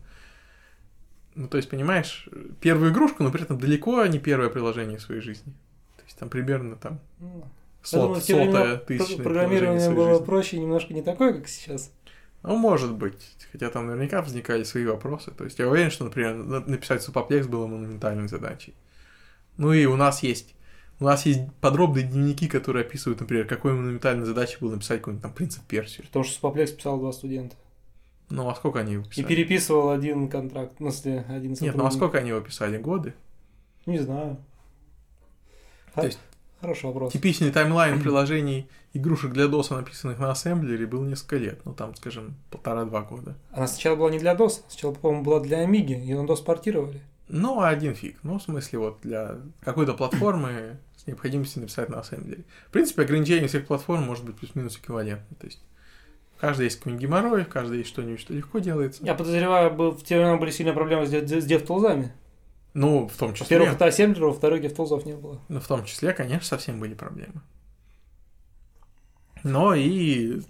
Ну, 1.33 1.47
то 1.47 1.57
есть, 1.57 1.69
понимаешь, 1.69 2.29
первую 2.61 2.91
игрушку, 2.91 3.23
но 3.23 3.31
при 3.31 3.41
этом 3.41 3.57
далеко 3.57 4.05
не 4.05 4.19
первое 4.19 4.49
приложение 4.49 4.97
в 4.97 5.01
своей 5.01 5.21
жизни. 5.21 5.53
То 5.97 6.03
есть, 6.05 6.17
там 6.17 6.29
примерно 6.29 6.75
там 6.75 6.99
Ну, 7.19 7.43
сот, 7.81 8.25
думаю, 8.27 8.51
про- 8.51 8.77
тысячное 8.77 9.23
программирование 9.23 9.89
было 9.91 10.11
жизни. 10.11 10.25
проще, 10.25 10.59
немножко 10.59 10.93
не 10.93 11.01
такое, 11.01 11.33
как 11.33 11.47
сейчас. 11.47 11.91
Ну, 12.43 12.55
может 12.57 12.93
быть. 12.93 13.35
Хотя 13.51 13.69
там 13.71 13.87
наверняка 13.87 14.21
возникали 14.21 14.63
свои 14.63 14.85
вопросы. 14.85 15.31
То 15.31 15.45
есть 15.45 15.57
я 15.59 15.67
уверен, 15.67 15.89
что, 15.89 16.03
например, 16.05 16.35
на- 16.35 16.59
написать 16.61 17.01
супоплекс 17.01 17.47
было 17.47 17.65
монументальной 17.65 18.27
задачей. 18.27 18.75
Ну 19.57 19.73
и 19.73 19.85
у 19.85 19.95
нас 19.95 20.23
есть 20.23 20.55
у 20.99 21.03
нас 21.03 21.25
есть 21.25 21.41
подробные 21.59 22.05
дневники, 22.05 22.47
которые 22.47 22.85
описывают, 22.85 23.19
например, 23.19 23.47
какой 23.47 23.73
монументальной 23.73 24.25
задачей 24.25 24.57
было 24.61 24.71
написать 24.71 24.99
какой-нибудь 24.99 25.23
там 25.23 25.33
принцип 25.33 25.63
Персию. 25.65 26.05
Потому 26.07 26.23
что 26.23 26.35
Супоплекс 26.35 26.71
писал 26.71 26.99
два 26.99 27.11
студента. 27.11 27.55
Ну, 28.29 28.49
а 28.49 28.55
сколько 28.55 28.79
они 28.79 28.93
его 28.93 29.03
И 29.03 29.09
писали? 29.09 29.25
переписывал 29.27 29.89
один 29.89 30.29
контракт, 30.29 30.79
ну, 30.79 30.91
смысле, 30.91 31.25
один 31.27 31.51
Нет, 31.51 31.61
ну 31.61 31.67
а 31.67 31.71
сотрудник. 31.71 31.93
сколько 31.93 32.17
они 32.19 32.29
его 32.29 32.39
писали? 32.39 32.77
Годы? 32.77 33.13
Не 33.85 33.99
знаю. 33.99 34.37
То 35.93 36.05
есть 36.05 36.19
Хороший 36.61 36.85
вопрос. 36.85 37.13
Типичный 37.13 37.51
таймлайн 37.51 38.01
приложений 38.01 38.67
игрушек 38.93 39.33
для 39.33 39.45
DOS, 39.45 39.75
написанных 39.75 40.17
на 40.17 40.31
ассемблере, 40.31 40.87
был 40.87 41.03
несколько 41.03 41.37
лет. 41.37 41.59
Ну, 41.65 41.73
там, 41.73 41.93
скажем, 41.95 42.35
полтора-два 42.49 43.01
года. 43.01 43.35
Она 43.51 43.67
сначала 43.67 43.95
была 43.95 44.09
не 44.09 44.17
для 44.17 44.33
DOS, 44.33 44.63
сначала, 44.69 44.93
по-моему, 44.93 45.23
была 45.23 45.41
для 45.41 45.59
Амиги, 45.59 45.93
ее 45.93 46.19
на 46.19 46.25
DOS 46.25 46.43
портировали. 46.43 47.01
Ну, 47.27 47.61
один 47.61 47.95
фиг. 47.95 48.17
Ну, 48.23 48.37
в 48.37 48.43
смысле, 48.43 48.79
вот 48.79 48.99
для 49.01 49.37
какой-то 49.61 49.93
платформы 49.93 50.77
с 50.95 51.07
необходимостью 51.07 51.61
написать 51.61 51.89
на 51.89 51.99
ассемблере. 51.99 52.43
В 52.67 52.71
принципе, 52.71 53.01
ограничение 53.01 53.47
всех 53.47 53.65
платформ 53.65 54.03
может 54.03 54.25
быть 54.25 54.37
плюс-минус 54.37 54.77
эквивалентно. 54.77 55.35
То 55.37 55.47
есть, 55.47 55.61
в 56.37 56.39
каждой 56.39 56.65
есть 56.65 56.77
какой-нибудь 56.77 57.03
геморрой, 57.03 57.43
в 57.45 57.49
каждой 57.49 57.79
есть 57.79 57.89
что-нибудь, 57.89 58.19
что 58.19 58.33
легко 58.33 58.59
делается. 58.59 59.03
Я 59.03 59.15
подозреваю, 59.15 59.71
в 59.73 60.03
те 60.03 60.17
времена 60.17 60.37
были 60.37 60.51
сильные 60.51 60.73
проблемы 60.73 61.07
с, 61.07 61.09
с 61.09 61.51
DevTools. 61.51 62.09
Ну, 62.73 63.07
в 63.07 63.17
том 63.17 63.33
числе, 63.33 63.45
Во-первых, 63.45 63.75
это 63.75 63.85
ассемблер, 63.85 64.25
во-вторых, 64.25 64.63
DevTools 64.63 65.05
не 65.05 65.13
было. 65.15 65.39
ну, 65.47 65.59
в 65.59 65.67
том 65.67 65.85
числе, 65.85 66.13
конечно, 66.13 66.45
совсем 66.45 66.79
были 66.79 66.93
проблемы. 66.93 67.41
Но 69.43 69.73
и 69.75 70.41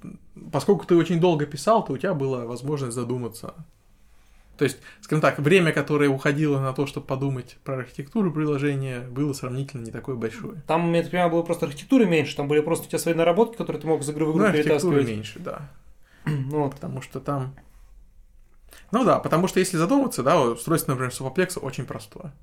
поскольку 0.52 0.86
ты 0.86 0.96
очень 0.96 1.20
долго 1.20 1.46
писал, 1.46 1.86
то 1.86 1.94
у 1.94 1.98
тебя 1.98 2.14
была 2.14 2.46
возможность 2.46 2.96
задуматься. 2.96 3.54
То 4.58 4.64
есть, 4.64 4.78
скажем 5.02 5.22
так, 5.22 5.40
время, 5.40 5.72
которое 5.72 6.10
уходило 6.10 6.60
на 6.60 6.74
то, 6.74 6.86
чтобы 6.86 7.06
подумать 7.06 7.58
про 7.64 7.78
архитектуру 7.80 8.32
приложения, 8.32 9.02
было 9.02 9.34
сравнительно 9.34 9.84
не 9.84 9.92
такое 9.92 10.16
большое. 10.16 10.62
Там, 10.68 10.94
я 10.94 11.02
так 11.02 11.12
понимаю, 11.12 11.32
было 11.32 11.42
просто 11.42 11.66
архитектуры 11.66 12.06
меньше, 12.06 12.36
там 12.36 12.48
были 12.48 12.62
просто 12.62 12.86
у 12.86 12.90
тебя 12.90 13.00
свои 13.00 13.14
наработки, 13.14 13.58
которые 13.58 13.82
ты 13.82 13.88
мог 13.88 14.02
из 14.02 14.10
игры 14.10 14.26
в 14.26 14.32
игру 14.32 14.40
Ну, 14.40 14.46
архитектуры 14.46 15.04
меньше, 15.04 15.40
да. 15.40 15.70
Ну, 16.26 16.64
вот. 16.64 16.76
Потому 16.76 17.02
что 17.02 17.20
там... 17.20 17.56
Ну 18.92 19.04
да, 19.04 19.20
потому 19.20 19.48
что 19.48 19.60
если 19.60 19.78
задуматься, 19.78 20.24
да, 20.24 20.42
устройство, 20.42 20.92
например, 20.92 21.14
супоплекса 21.14 21.60
очень 21.60 21.86
простое. 21.86 22.34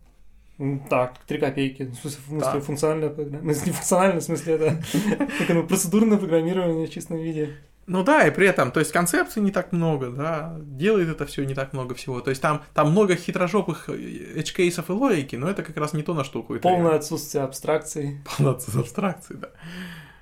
Так, 0.89 1.19
три 1.27 1.39
копейки. 1.39 1.85
В 1.85 1.95
смысле, 1.95 2.21
Да. 2.39 2.61
функциональное 2.61 3.09
программирование. 3.09 3.55
Не 3.67 3.73
функциональное, 3.73 4.21
в 4.21 4.25
смысле, 4.25 4.55
это 4.55 5.63
процедурное 5.69 6.19
программирование 6.19 6.87
в 6.87 6.91
чистом 6.91 7.17
виде. 7.17 7.57
Ну 7.93 8.03
да, 8.03 8.27
и 8.27 8.31
при 8.31 8.47
этом, 8.49 8.73
то 8.73 8.81
есть 8.81 8.91
концепций 8.91 9.43
не 9.43 9.51
так 9.51 9.71
много, 9.71 10.09
да, 10.09 10.57
делает 10.61 11.11
это 11.11 11.27
все 11.27 11.45
не 11.45 11.55
так 11.55 11.75
много 11.75 11.95
всего. 11.95 12.23
То 12.23 12.31
есть 12.31 12.41
там, 12.41 12.63
там 12.73 12.91
много 12.91 13.17
хитрожопых 13.17 13.91
edge-кейсов 13.91 14.89
и 14.89 14.93
логики, 14.93 15.37
но 15.37 15.51
это 15.51 15.63
как 15.63 15.77
раз 15.77 15.93
не 15.93 16.03
то, 16.03 16.15
на 16.15 16.25
что 16.25 16.41
уходит. 16.41 16.63
Полное 16.63 16.95
отсутствие 16.97 17.45
абстракций. 17.45 18.23
Полное 18.39 18.55
отсутствие 18.55 18.83
абстракции, 18.83 19.35
да. 19.35 19.49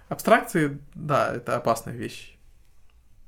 Абстракции, 0.08 0.78
да, 0.96 1.32
это 1.32 1.54
опасная 1.54 1.94
вещь. 1.94 2.36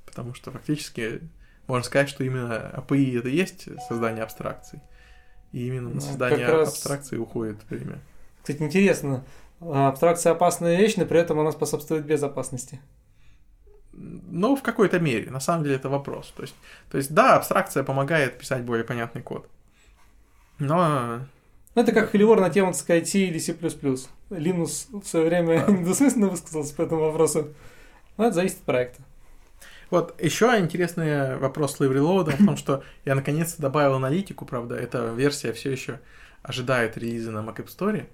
Потому 0.06 0.34
что 0.34 0.50
фактически 0.50 1.20
можно 1.68 1.84
сказать, 1.84 2.08
что 2.08 2.25
именно 2.25 2.72
API 2.76 3.20
это 3.20 3.28
и 3.28 3.37
есть 3.37 3.68
создание 3.87 4.25
абстракций. 4.25 4.80
И 5.52 5.68
именно 5.68 5.90
Ну, 5.90 5.94
на 5.94 6.00
создание 6.00 6.46
как 6.46 6.54
раз- 6.56 6.68
абстракции 6.70 7.16
уходит 7.16 7.58
время. 7.70 8.00
Кстати, 8.42 8.61
интересно, 8.61 9.25
а, 9.61 9.87
абстракция 9.87 10.32
опасная 10.32 10.76
вещь, 10.76 10.96
но 10.96 11.06
при 11.06 11.20
этом 11.20 11.38
она 11.38 11.52
способствует 11.52 12.04
безопасности. 12.04 12.80
Ну, 13.94 14.56
в 14.56 14.62
какой-то 14.62 14.99
мере. 14.99 15.30
На 15.30 15.40
самом 15.40 15.64
деле 15.64 15.76
это 15.76 15.88
вопрос. 15.88 16.32
То 16.37 16.42
есть, 16.42 16.54
то 16.90 16.96
есть, 16.99 17.12
да, 17.12 17.37
абстракция 17.37 17.82
помогает 17.84 18.38
писать 18.38 18.62
более 18.62 18.84
понятный 18.84 19.22
код. 19.22 19.46
Но 20.58 21.20
Ну, 21.75 21.82
это 21.82 21.92
как 21.92 22.11
холивор 22.11 22.40
на 22.40 22.50
тему, 22.50 22.72
так 22.72 22.80
сказать, 22.80 23.08
C 23.08 23.20
или 23.20 23.38
C++. 23.38 23.54
Линус 24.30 24.88
в 24.92 25.04
свое 25.04 25.26
время 25.26 25.66
Да. 25.66 25.72
недвусмысленно 25.72 26.28
высказался 26.28 26.75
по 26.75 26.82
этому 26.82 27.02
вопросу. 27.02 27.49
Но 28.16 28.25
это 28.26 28.34
зависит 28.34 28.58
от 28.58 28.64
проекта. 28.64 29.02
вот 29.90 30.20
еще 30.22 30.46
интересный 30.58 31.37
вопрос 31.37 31.76
с 31.76 31.80
Reload 31.80 32.37
в 32.37 32.46
том, 32.46 32.56
что 32.56 32.82
я 33.04 33.14
наконец-то 33.14 33.61
добавил 33.61 33.94
аналитику, 33.94 34.44
правда, 34.46 34.75
эта 34.76 35.12
версия 35.12 35.52
все 35.52 35.70
еще 35.70 36.00
ожидает 36.42 36.96
релиза 36.96 37.30
на 37.30 37.38
Mac 37.38 37.56
App 37.56 37.68
Store. 37.68 38.06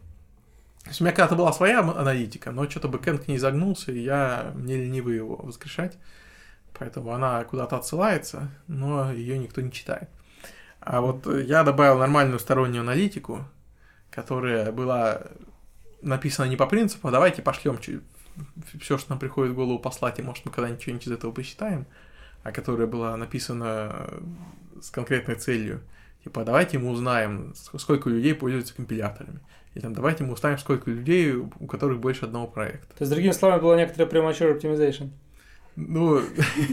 То 0.82 0.90
есть 0.90 1.00
у 1.00 1.04
меня 1.04 1.12
когда-то 1.12 1.36
была 1.36 1.52
своя 1.52 1.80
аналитика, 1.80 2.50
но 2.50 2.68
что-то 2.68 2.88
бэкэнд 2.88 3.24
к 3.24 3.28
ней 3.28 3.38
загнулся, 3.38 3.92
и 3.92 4.00
я 4.00 4.52
мне 4.54 4.76
лениво 4.76 5.10
его 5.10 5.36
воскрешать. 5.36 5.98
Поэтому 6.78 7.12
она 7.12 7.44
куда-то 7.44 7.76
отсылается, 7.76 8.50
но 8.68 9.12
ее 9.12 9.38
никто 9.38 9.60
не 9.60 9.72
читает. 9.72 10.08
А 10.80 11.00
вот 11.00 11.26
э, 11.26 11.44
я 11.44 11.64
добавил 11.64 11.98
нормальную 11.98 12.38
стороннюю 12.38 12.82
аналитику, 12.82 13.44
которая 14.10 14.72
была 14.72 15.22
написана 16.00 16.46
не 16.46 16.56
по 16.56 16.66
принципу, 16.66 17.08
«А 17.08 17.10
давайте 17.10 17.42
пошлем 17.42 17.78
все, 18.80 18.98
что 18.98 19.10
нам 19.10 19.18
приходит 19.18 19.52
в 19.52 19.56
голову 19.56 19.78
послать, 19.78 20.18
и 20.18 20.22
может 20.22 20.44
мы 20.46 20.52
когда-нибудь 20.52 20.82
что-нибудь 20.82 21.06
из 21.06 21.12
этого 21.12 21.32
посчитаем, 21.32 21.86
а 22.42 22.52
которая 22.52 22.86
была 22.86 23.16
написана 23.16 23.90
э, 23.92 24.20
с 24.80 24.90
конкретной 24.90 25.34
целью. 25.34 25.82
Типа, 26.24 26.44
давайте 26.44 26.78
мы 26.78 26.90
узнаем, 26.90 27.52
ск- 27.52 27.78
сколько 27.78 28.08
людей 28.08 28.34
пользуются 28.34 28.74
компиляторами. 28.74 29.40
И 29.74 29.80
там, 29.80 29.92
давайте 29.92 30.24
мы 30.24 30.32
узнаем, 30.32 30.58
сколько 30.58 30.90
людей, 30.90 31.32
у 31.32 31.66
которых 31.66 32.00
больше 32.00 32.24
одного 32.24 32.46
проекта. 32.46 32.88
То 32.94 33.02
есть, 33.02 33.12
другими 33.12 33.32
словами, 33.32 33.60
была 33.60 33.76
некоторая 33.76 34.10
premature 34.10 34.58
optimization. 34.58 35.10
Ну, 35.76 36.22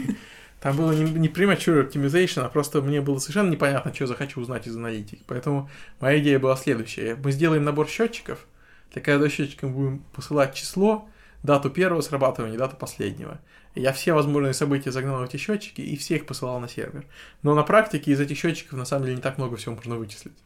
там 0.60 0.76
было 0.76 0.92
не, 0.92 1.04
не 1.04 1.28
premature 1.28 1.88
optimization, 1.88 2.42
а 2.42 2.48
просто 2.48 2.82
мне 2.82 3.00
было 3.00 3.18
совершенно 3.18 3.50
непонятно, 3.50 3.94
что 3.94 4.04
я 4.04 4.08
захочу 4.08 4.40
узнать 4.40 4.66
из 4.66 4.76
аналитики. 4.76 5.22
Поэтому 5.26 5.70
моя 6.00 6.18
идея 6.18 6.38
была 6.38 6.56
следующая. 6.56 7.16
Мы 7.16 7.32
сделаем 7.32 7.64
набор 7.64 7.88
счетчиков, 7.88 8.46
для 8.92 9.02
каждого 9.02 9.28
счетчика 9.28 9.66
мы 9.66 9.72
будем 9.72 9.98
посылать 10.14 10.54
число, 10.54 11.08
дату 11.42 11.70
первого 11.70 12.00
срабатывания, 12.00 12.58
дату 12.58 12.76
последнего. 12.76 13.40
Я 13.74 13.92
все 13.92 14.14
возможные 14.14 14.54
события 14.54 14.90
загнал 14.90 15.20
в 15.20 15.24
эти 15.24 15.36
счетчики 15.36 15.82
и 15.82 15.96
все 15.96 16.16
их 16.16 16.26
посылал 16.26 16.60
на 16.60 16.68
сервер. 16.68 17.04
Но 17.42 17.54
на 17.54 17.62
практике 17.62 18.10
из 18.10 18.20
этих 18.20 18.38
счетчиков 18.38 18.78
на 18.78 18.84
самом 18.84 19.04
деле 19.04 19.16
не 19.16 19.22
так 19.22 19.36
много 19.36 19.56
всего 19.56 19.74
можно 19.74 19.96
вычислить, 19.96 20.36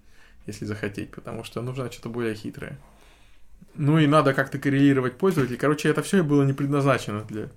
если 0.47 0.65
захотеть, 0.65 1.11
потому 1.11 1.45
что 1.45 1.63
нужно 1.63 1.91
что-то 1.91 2.09
более 2.09 2.35
хитрое. 2.35 2.79
Ну 3.75 3.99
и 3.99 4.07
надо 4.07 4.35
как-то 4.35 4.59
коррелировать 4.59 5.17
пользователей. 5.17 5.57
Короче, 5.57 5.89
это 5.89 6.03
все 6.03 6.23
было 6.23 6.43
не 6.43 6.53
предназначено 6.53 7.23
для, 7.23 7.49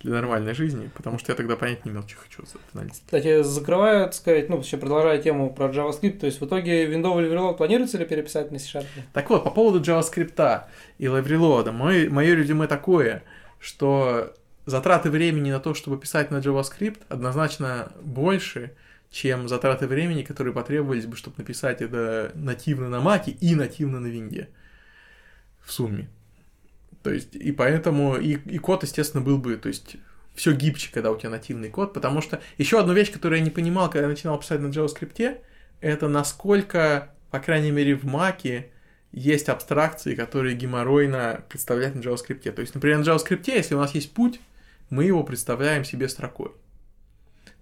для 0.00 0.12
нормальной 0.12 0.54
жизни, 0.54 0.90
потому 0.94 1.18
что 1.18 1.32
я 1.32 1.36
тогда 1.36 1.56
понять 1.56 1.84
не 1.84 1.90
имел, 1.90 2.06
что 2.06 2.18
хочу 2.18 2.44
аналитики. 2.72 3.02
Кстати, 3.04 3.42
закрывая, 3.42 4.04
так 4.04 4.14
сказать, 4.14 4.48
ну, 4.48 4.58
еще 4.58 4.76
продолжая 4.76 5.20
тему 5.20 5.52
про 5.52 5.66
JavaScript, 5.66 6.18
то 6.18 6.26
есть 6.26 6.40
в 6.40 6.46
итоге 6.46 6.86
Windows 6.86 7.16
Overload 7.16 7.56
планируется 7.56 7.98
ли 7.98 8.04
переписать 8.04 8.52
на 8.52 8.58
C-Sharp? 8.58 8.86
Так 9.12 9.28
вот, 9.30 9.44
по 9.44 9.50
поводу 9.50 9.80
JavaScript 9.80 10.62
и 10.98 11.06
LiveReload, 11.06 11.72
мой, 11.72 12.08
мое 12.08 12.34
резюме 12.34 12.66
такое, 12.66 13.24
что 13.58 14.32
затраты 14.66 15.10
времени 15.10 15.50
на 15.50 15.60
то, 15.60 15.74
чтобы 15.74 15.98
писать 15.98 16.30
на 16.30 16.36
JavaScript, 16.36 17.00
однозначно 17.08 17.90
больше, 18.02 18.72
чем 19.10 19.48
затраты 19.48 19.86
времени, 19.86 20.22
которые 20.22 20.52
потребовались 20.52 21.06
бы, 21.06 21.16
чтобы 21.16 21.36
написать 21.38 21.80
это 21.80 22.32
нативно 22.34 22.88
на 22.88 22.96
Mac 22.96 23.30
и 23.30 23.54
нативно 23.54 24.00
на 24.00 24.06
винде 24.06 24.48
в 25.64 25.72
сумме. 25.72 26.08
То 27.02 27.10
есть, 27.10 27.34
и 27.34 27.52
поэтому, 27.52 28.16
и, 28.16 28.34
и 28.34 28.58
код, 28.58 28.82
естественно, 28.82 29.22
был 29.22 29.38
бы, 29.38 29.56
то 29.56 29.68
есть, 29.68 29.96
все 30.34 30.52
гибче, 30.52 30.90
когда 30.92 31.10
у 31.10 31.18
тебя 31.18 31.30
нативный 31.30 31.68
код, 31.68 31.92
потому 31.92 32.22
что 32.22 32.40
еще 32.58 32.78
одну 32.80 32.92
вещь, 32.92 33.10
которую 33.12 33.38
я 33.38 33.44
не 33.44 33.50
понимал, 33.50 33.90
когда 33.90 34.02
я 34.02 34.08
начинал 34.08 34.38
писать 34.38 34.60
на 34.60 34.68
JavaScript, 34.68 35.40
это 35.80 36.08
насколько, 36.08 37.12
по 37.30 37.40
крайней 37.40 37.70
мере, 37.70 37.96
в 37.96 38.04
Mac 38.04 38.66
есть 39.12 39.48
абстракции, 39.48 40.14
которые 40.14 40.54
геморройно 40.54 41.44
представлять 41.48 41.94
на 41.94 42.00
JavaScript. 42.00 42.50
То 42.52 42.60
есть, 42.60 42.74
например, 42.74 42.98
на 42.98 43.02
JavaScript, 43.02 43.44
если 43.46 43.74
у 43.74 43.78
нас 43.78 43.94
есть 43.94 44.12
путь, 44.12 44.40
мы 44.90 45.04
его 45.04 45.22
представляем 45.24 45.84
себе 45.84 46.08
строкой. 46.08 46.52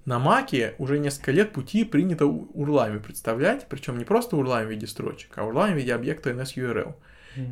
На 0.06 0.20
Маке 0.20 0.76
уже 0.78 0.98
несколько 1.00 1.32
лет 1.32 1.52
пути 1.52 1.84
принято 1.84 2.26
урлами 2.26 2.98
представлять, 2.98 3.66
причем 3.68 3.98
не 3.98 4.04
просто 4.04 4.36
урлами 4.36 4.66
в 4.66 4.70
виде 4.70 4.86
строчек, 4.86 5.36
а 5.36 5.44
урлами 5.44 5.74
в 5.74 5.76
виде 5.76 5.92
объекта 5.92 6.30
NSURL. 6.30 6.94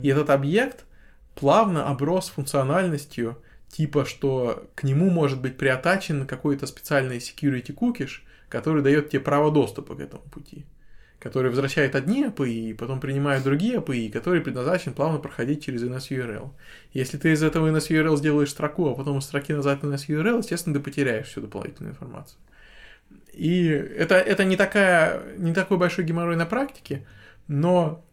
И 0.02 0.08
этот 0.08 0.30
объект 0.30 0.86
плавно 1.34 1.88
оброс 1.88 2.28
функциональностью, 2.30 3.42
типа, 3.68 4.04
что 4.04 4.70
к 4.76 4.84
нему 4.84 5.10
может 5.10 5.42
быть 5.42 5.58
приотачен 5.58 6.26
какой-то 6.26 6.66
специальный 6.66 7.18
security 7.18 7.74
cookies, 7.74 8.20
который 8.48 8.82
дает 8.82 9.10
тебе 9.10 9.20
право 9.20 9.50
доступа 9.50 9.96
к 9.96 10.00
этому 10.00 10.22
пути. 10.22 10.64
Который 11.24 11.48
возвращает 11.48 11.94
одни 11.94 12.26
API, 12.26 12.74
потом 12.74 13.00
принимает 13.00 13.42
другие 13.42 13.78
API, 13.78 14.10
который 14.10 14.42
предназначен 14.42 14.92
плавно 14.92 15.18
проходить 15.18 15.64
через 15.64 15.82
NSURL. 15.82 16.50
Если 16.92 17.16
ты 17.16 17.32
из 17.32 17.42
этого 17.42 17.70
NSURL 17.70 18.14
сделаешь 18.18 18.50
строку, 18.50 18.90
а 18.90 18.94
потом 18.94 19.18
из 19.18 19.24
строки 19.24 19.54
назад 19.54 19.82
NSURL, 19.82 20.38
естественно, 20.38 20.76
ты 20.76 20.82
потеряешь 20.82 21.28
всю 21.28 21.40
дополнительную 21.40 21.94
информацию. 21.94 22.38
И 23.32 23.64
это, 23.68 24.16
это 24.16 24.44
не, 24.44 24.56
такая, 24.56 25.22
не 25.38 25.54
такой 25.54 25.78
большой 25.78 26.04
геморрой 26.04 26.36
на 26.36 26.44
практике, 26.44 27.06
но 27.48 28.04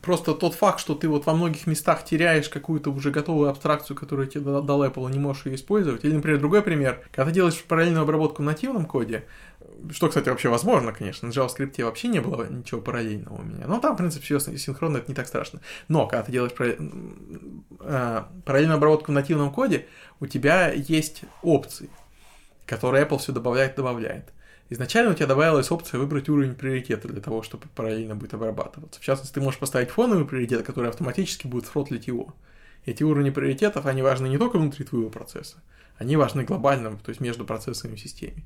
просто 0.00 0.32
тот 0.32 0.54
факт, 0.54 0.80
что 0.80 0.94
ты 0.94 1.08
вот 1.08 1.26
во 1.26 1.34
многих 1.34 1.66
местах 1.66 2.06
теряешь 2.06 2.48
какую-то 2.48 2.90
уже 2.90 3.10
готовую 3.10 3.50
абстракцию, 3.50 3.98
которую 3.98 4.28
тебе 4.28 4.62
дал 4.62 4.82
Apple, 4.82 5.10
и 5.10 5.12
не 5.12 5.18
можешь 5.18 5.44
ее 5.44 5.56
использовать. 5.56 6.06
Или, 6.06 6.14
например, 6.14 6.38
другой 6.38 6.62
пример. 6.62 7.02
Когда 7.12 7.26
ты 7.26 7.34
делаешь 7.34 7.62
параллельную 7.62 8.04
обработку 8.04 8.42
в 8.42 8.46
нативном 8.46 8.86
коде, 8.86 9.24
что, 9.90 10.08
кстати, 10.08 10.28
вообще 10.28 10.48
возможно, 10.48 10.92
конечно, 10.92 11.28
на 11.28 11.32
JavaScript 11.32 11.82
вообще 11.84 12.08
не 12.08 12.20
было 12.20 12.46
ничего 12.48 12.80
параллельного 12.80 13.40
у 13.40 13.42
меня. 13.42 13.66
Но 13.66 13.80
там, 13.80 13.94
в 13.94 13.98
принципе, 13.98 14.24
все 14.24 14.38
синхронно, 14.58 14.98
это 14.98 15.08
не 15.08 15.14
так 15.14 15.26
страшно. 15.26 15.60
Но 15.88 16.06
когда 16.06 16.24
ты 16.24 16.32
делаешь 16.32 16.52
э, 16.58 18.22
параллельную 18.44 18.76
обработку 18.76 19.12
в 19.12 19.14
нативном 19.14 19.52
коде, 19.52 19.86
у 20.20 20.26
тебя 20.26 20.70
есть 20.70 21.22
опции, 21.42 21.90
которые 22.66 23.04
Apple 23.04 23.18
все 23.18 23.32
добавляет, 23.32 23.76
добавляет. 23.76 24.32
Изначально 24.72 25.10
у 25.10 25.14
тебя 25.14 25.26
добавилась 25.26 25.70
опция 25.72 25.98
выбрать 25.98 26.28
уровень 26.28 26.54
приоритета 26.54 27.08
для 27.08 27.20
того, 27.20 27.42
чтобы 27.42 27.64
параллельно 27.74 28.14
будет 28.14 28.34
обрабатываться. 28.34 29.00
В 29.00 29.04
частности, 29.04 29.34
ты 29.34 29.40
можешь 29.40 29.58
поставить 29.58 29.90
фоновый 29.90 30.24
приоритет, 30.24 30.62
который 30.64 30.90
автоматически 30.90 31.48
будет 31.48 31.64
фротлить 31.64 32.06
его. 32.06 32.34
Эти 32.86 33.02
уровни 33.02 33.30
приоритетов, 33.30 33.86
они 33.86 34.02
важны 34.02 34.28
не 34.28 34.38
только 34.38 34.58
внутри 34.58 34.84
твоего 34.84 35.10
процесса, 35.10 35.56
они 35.98 36.16
важны 36.16 36.44
глобально, 36.44 36.96
то 36.96 37.08
есть 37.08 37.20
между 37.20 37.44
процессами 37.44 37.96
в 37.96 38.00
системе. 38.00 38.44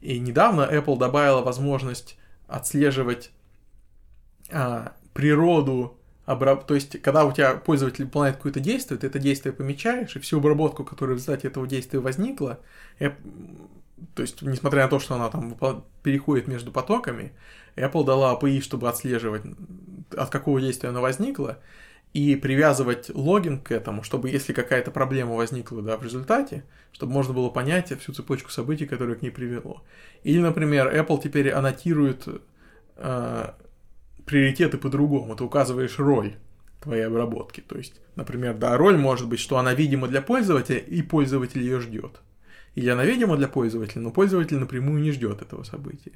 И 0.00 0.18
недавно 0.18 0.62
Apple 0.62 0.98
добавила 0.98 1.42
возможность 1.42 2.16
отслеживать 2.48 3.30
а, 4.50 4.94
природу 5.12 5.98
обраб... 6.24 6.66
То 6.66 6.74
есть, 6.74 7.00
когда 7.02 7.24
у 7.24 7.32
тебя 7.32 7.54
пользователь 7.54 8.04
выполняет 8.04 8.36
какое-то 8.36 8.60
действие, 8.60 8.98
ты 8.98 9.06
это 9.06 9.18
действие 9.18 9.52
помечаешь, 9.52 10.16
и 10.16 10.20
всю 10.20 10.38
обработку, 10.38 10.84
которая 10.84 11.14
в 11.14 11.18
результате 11.18 11.48
этого 11.48 11.66
действия 11.66 12.00
возникла, 12.00 12.60
то 12.98 14.22
есть, 14.22 14.40
несмотря 14.42 14.84
на 14.84 14.88
то, 14.88 14.98
что 14.98 15.14
она 15.14 15.28
там 15.28 15.54
переходит 16.02 16.48
между 16.48 16.72
потоками, 16.72 17.32
Apple 17.76 18.04
дала 18.04 18.38
API, 18.38 18.60
чтобы 18.60 18.88
отслеживать, 18.88 19.42
от 20.16 20.30
какого 20.30 20.60
действия 20.60 20.88
она 20.88 21.00
возникла, 21.00 21.58
и 22.12 22.34
привязывать 22.34 23.10
логин 23.14 23.60
к 23.60 23.70
этому, 23.70 24.02
чтобы 24.02 24.30
если 24.30 24.52
какая-то 24.52 24.90
проблема 24.90 25.34
возникла 25.34 25.80
да, 25.80 25.96
в 25.96 26.02
результате, 26.02 26.64
чтобы 26.92 27.12
можно 27.12 27.32
было 27.32 27.50
понять 27.50 27.96
всю 28.00 28.12
цепочку 28.12 28.50
событий, 28.50 28.86
которые 28.86 29.16
к 29.16 29.22
ней 29.22 29.30
привело. 29.30 29.82
Или, 30.24 30.40
например, 30.40 30.92
Apple 30.94 31.20
теперь 31.22 31.50
аннотирует 31.50 32.26
э, 32.96 33.46
приоритеты 34.26 34.78
по-другому. 34.78 35.36
Ты 35.36 35.44
указываешь 35.44 35.98
роль 35.98 36.34
твоей 36.80 37.06
обработки. 37.06 37.60
То 37.60 37.76
есть, 37.76 38.00
например, 38.16 38.54
да, 38.54 38.76
роль 38.76 38.96
может 38.96 39.28
быть, 39.28 39.38
что 39.38 39.58
она 39.58 39.74
видима 39.74 40.08
для 40.08 40.20
пользователя, 40.20 40.78
и 40.78 41.02
пользователь 41.02 41.62
ее 41.62 41.80
ждет. 41.80 42.20
Или 42.74 42.88
она 42.88 43.04
видима 43.04 43.36
для 43.36 43.48
пользователя, 43.48 44.00
но 44.00 44.10
пользователь 44.10 44.58
напрямую 44.58 45.02
не 45.02 45.10
ждет 45.10 45.42
этого 45.42 45.64
события. 45.64 46.12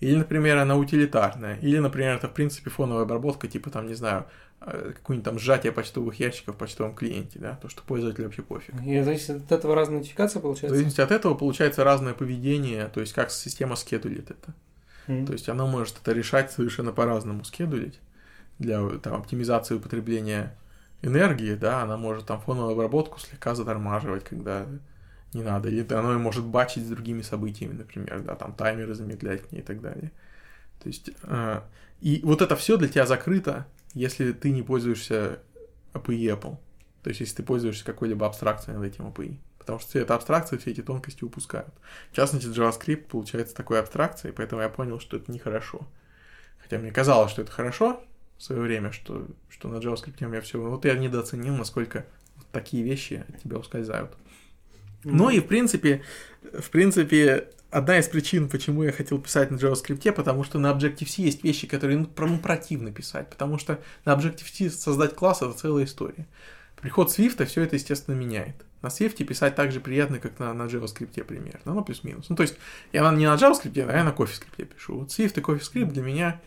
Или, 0.00 0.16
например, 0.16 0.58
она 0.58 0.76
утилитарная. 0.76 1.58
Или, 1.60 1.78
например, 1.78 2.14
это, 2.14 2.28
в 2.28 2.32
принципе, 2.32 2.70
фоновая 2.70 3.02
обработка, 3.02 3.48
типа, 3.48 3.70
там, 3.70 3.88
не 3.88 3.94
знаю, 3.94 4.26
э, 4.60 4.92
какое-нибудь 4.94 5.24
там 5.24 5.38
сжатие 5.38 5.72
почтовых 5.72 6.14
ящиков 6.20 6.54
в 6.54 6.58
почтовом 6.58 6.94
клиенте, 6.94 7.38
да, 7.40 7.58
то, 7.60 7.68
что 7.68 7.82
пользователю 7.82 8.26
вообще 8.26 8.42
пофиг. 8.42 8.74
И 8.86 9.02
зависит 9.02 9.30
от 9.30 9.52
этого 9.52 9.74
разная 9.74 9.98
нотификация 9.98 10.40
получается? 10.40 10.74
В 10.74 10.76
зависимости 10.76 11.00
от 11.00 11.10
этого 11.10 11.34
получается 11.34 11.84
разное 11.84 12.14
поведение, 12.14 12.86
то 12.86 13.00
есть 13.00 13.12
как 13.12 13.30
система 13.30 13.74
скедулит 13.74 14.30
это. 14.30 14.54
Mm-hmm. 15.08 15.26
То 15.26 15.32
есть 15.32 15.48
она 15.48 15.66
может 15.66 15.96
это 16.00 16.12
решать 16.12 16.52
совершенно 16.52 16.92
по-разному 16.92 17.44
скедулить 17.44 17.98
для 18.58 18.86
там, 18.98 19.14
оптимизации 19.14 19.74
употребления 19.74 20.56
энергии, 21.02 21.54
да, 21.54 21.82
она 21.82 21.96
может 21.96 22.26
там 22.26 22.40
фоновую 22.40 22.72
обработку 22.72 23.18
слегка 23.18 23.54
затормаживать, 23.54 24.24
когда 24.24 24.66
не 25.32 25.42
надо. 25.42 25.68
Или 25.68 25.86
оно 25.92 26.18
может 26.18 26.44
бачить 26.44 26.84
с 26.84 26.88
другими 26.88 27.22
событиями, 27.22 27.74
например, 27.74 28.22
да, 28.22 28.34
там 28.34 28.54
таймеры 28.54 28.94
замедлять 28.94 29.42
в 29.42 29.52
ней 29.52 29.60
и 29.60 29.64
так 29.64 29.80
далее. 29.80 30.12
То 30.82 30.88
есть, 30.88 31.10
э, 31.22 31.60
и 32.00 32.20
вот 32.24 32.42
это 32.42 32.56
все 32.56 32.76
для 32.76 32.88
тебя 32.88 33.06
закрыто, 33.06 33.66
если 33.94 34.32
ты 34.32 34.50
не 34.50 34.62
пользуешься 34.62 35.40
API 35.92 36.38
Apple. 36.38 36.56
То 37.02 37.10
есть, 37.10 37.20
если 37.20 37.36
ты 37.36 37.42
пользуешься 37.42 37.84
какой-либо 37.84 38.26
абстракцией 38.26 38.76
над 38.76 38.86
этим 38.86 39.06
API. 39.06 39.38
Потому 39.58 39.80
что 39.80 39.90
все 39.90 40.00
это 40.00 40.14
абстракции, 40.14 40.56
все 40.56 40.70
эти 40.70 40.82
тонкости 40.82 41.24
упускают. 41.24 41.74
В 42.10 42.16
частности, 42.16 42.48
JavaScript 42.48 43.08
получается 43.08 43.54
такой 43.54 43.80
абстракцией, 43.80 44.32
поэтому 44.32 44.62
я 44.62 44.68
понял, 44.70 44.98
что 44.98 45.18
это 45.18 45.30
нехорошо. 45.30 45.86
Хотя 46.58 46.78
мне 46.78 46.90
казалось, 46.90 47.30
что 47.30 47.42
это 47.42 47.52
хорошо 47.52 48.02
в 48.38 48.42
свое 48.42 48.62
время, 48.62 48.92
что, 48.92 49.26
что 49.50 49.68
на 49.68 49.76
JavaScript 49.76 50.24
меня 50.26 50.40
все... 50.40 50.58
Вот 50.58 50.84
я 50.84 50.94
недооценил, 50.94 51.54
насколько 51.54 52.06
такие 52.52 52.82
вещи 52.82 53.24
от 53.28 53.42
тебя 53.42 53.58
ускользают. 53.58 54.16
Ну 55.04 55.30
и 55.30 55.40
в 55.40 55.46
принципе, 55.46 56.02
в 56.52 56.70
принципе, 56.70 57.48
одна 57.70 57.98
из 57.98 58.08
причин, 58.08 58.48
почему 58.48 58.82
я 58.82 58.92
хотел 58.92 59.18
писать 59.18 59.50
на 59.50 59.56
JavaScript, 59.56 60.12
потому 60.12 60.44
что 60.44 60.58
на 60.58 60.70
Objective-C 60.70 61.22
есть 61.22 61.44
вещи, 61.44 61.66
которые 61.66 61.98
ну, 61.98 62.08
ну, 62.16 62.38
противно 62.38 62.90
писать, 62.90 63.28
потому 63.30 63.58
что 63.58 63.80
на 64.04 64.14
Objective-C 64.14 64.70
создать 64.70 65.14
класс— 65.14 65.38
это 65.42 65.52
целая 65.52 65.84
история. 65.84 66.26
Приход 66.80 67.08
Swift 67.08 67.44
все 67.46 67.62
это, 67.62 67.76
естественно, 67.76 68.14
меняет. 68.14 68.64
На 68.82 68.86
Swift 68.88 69.22
писать 69.24 69.56
так 69.56 69.72
же 69.72 69.80
приятно, 69.80 70.20
как 70.20 70.38
на, 70.38 70.54
на 70.54 70.62
JavaScript 70.62 71.24
примерно, 71.24 71.74
ну, 71.74 71.84
плюс-минус. 71.84 72.28
Ну, 72.28 72.36
то 72.36 72.42
есть, 72.42 72.56
я 72.92 73.10
не 73.12 73.26
на 73.26 73.34
JavaScript, 73.34 73.90
а 73.90 73.96
я 73.96 74.04
на 74.04 74.10
CoffeeScript 74.10 74.64
пишу. 74.64 75.00
Вот 75.00 75.08
Swift 75.08 75.38
и 75.38 75.42
CoffeeScript 75.42 75.90
для 75.90 76.02
меня 76.02 76.40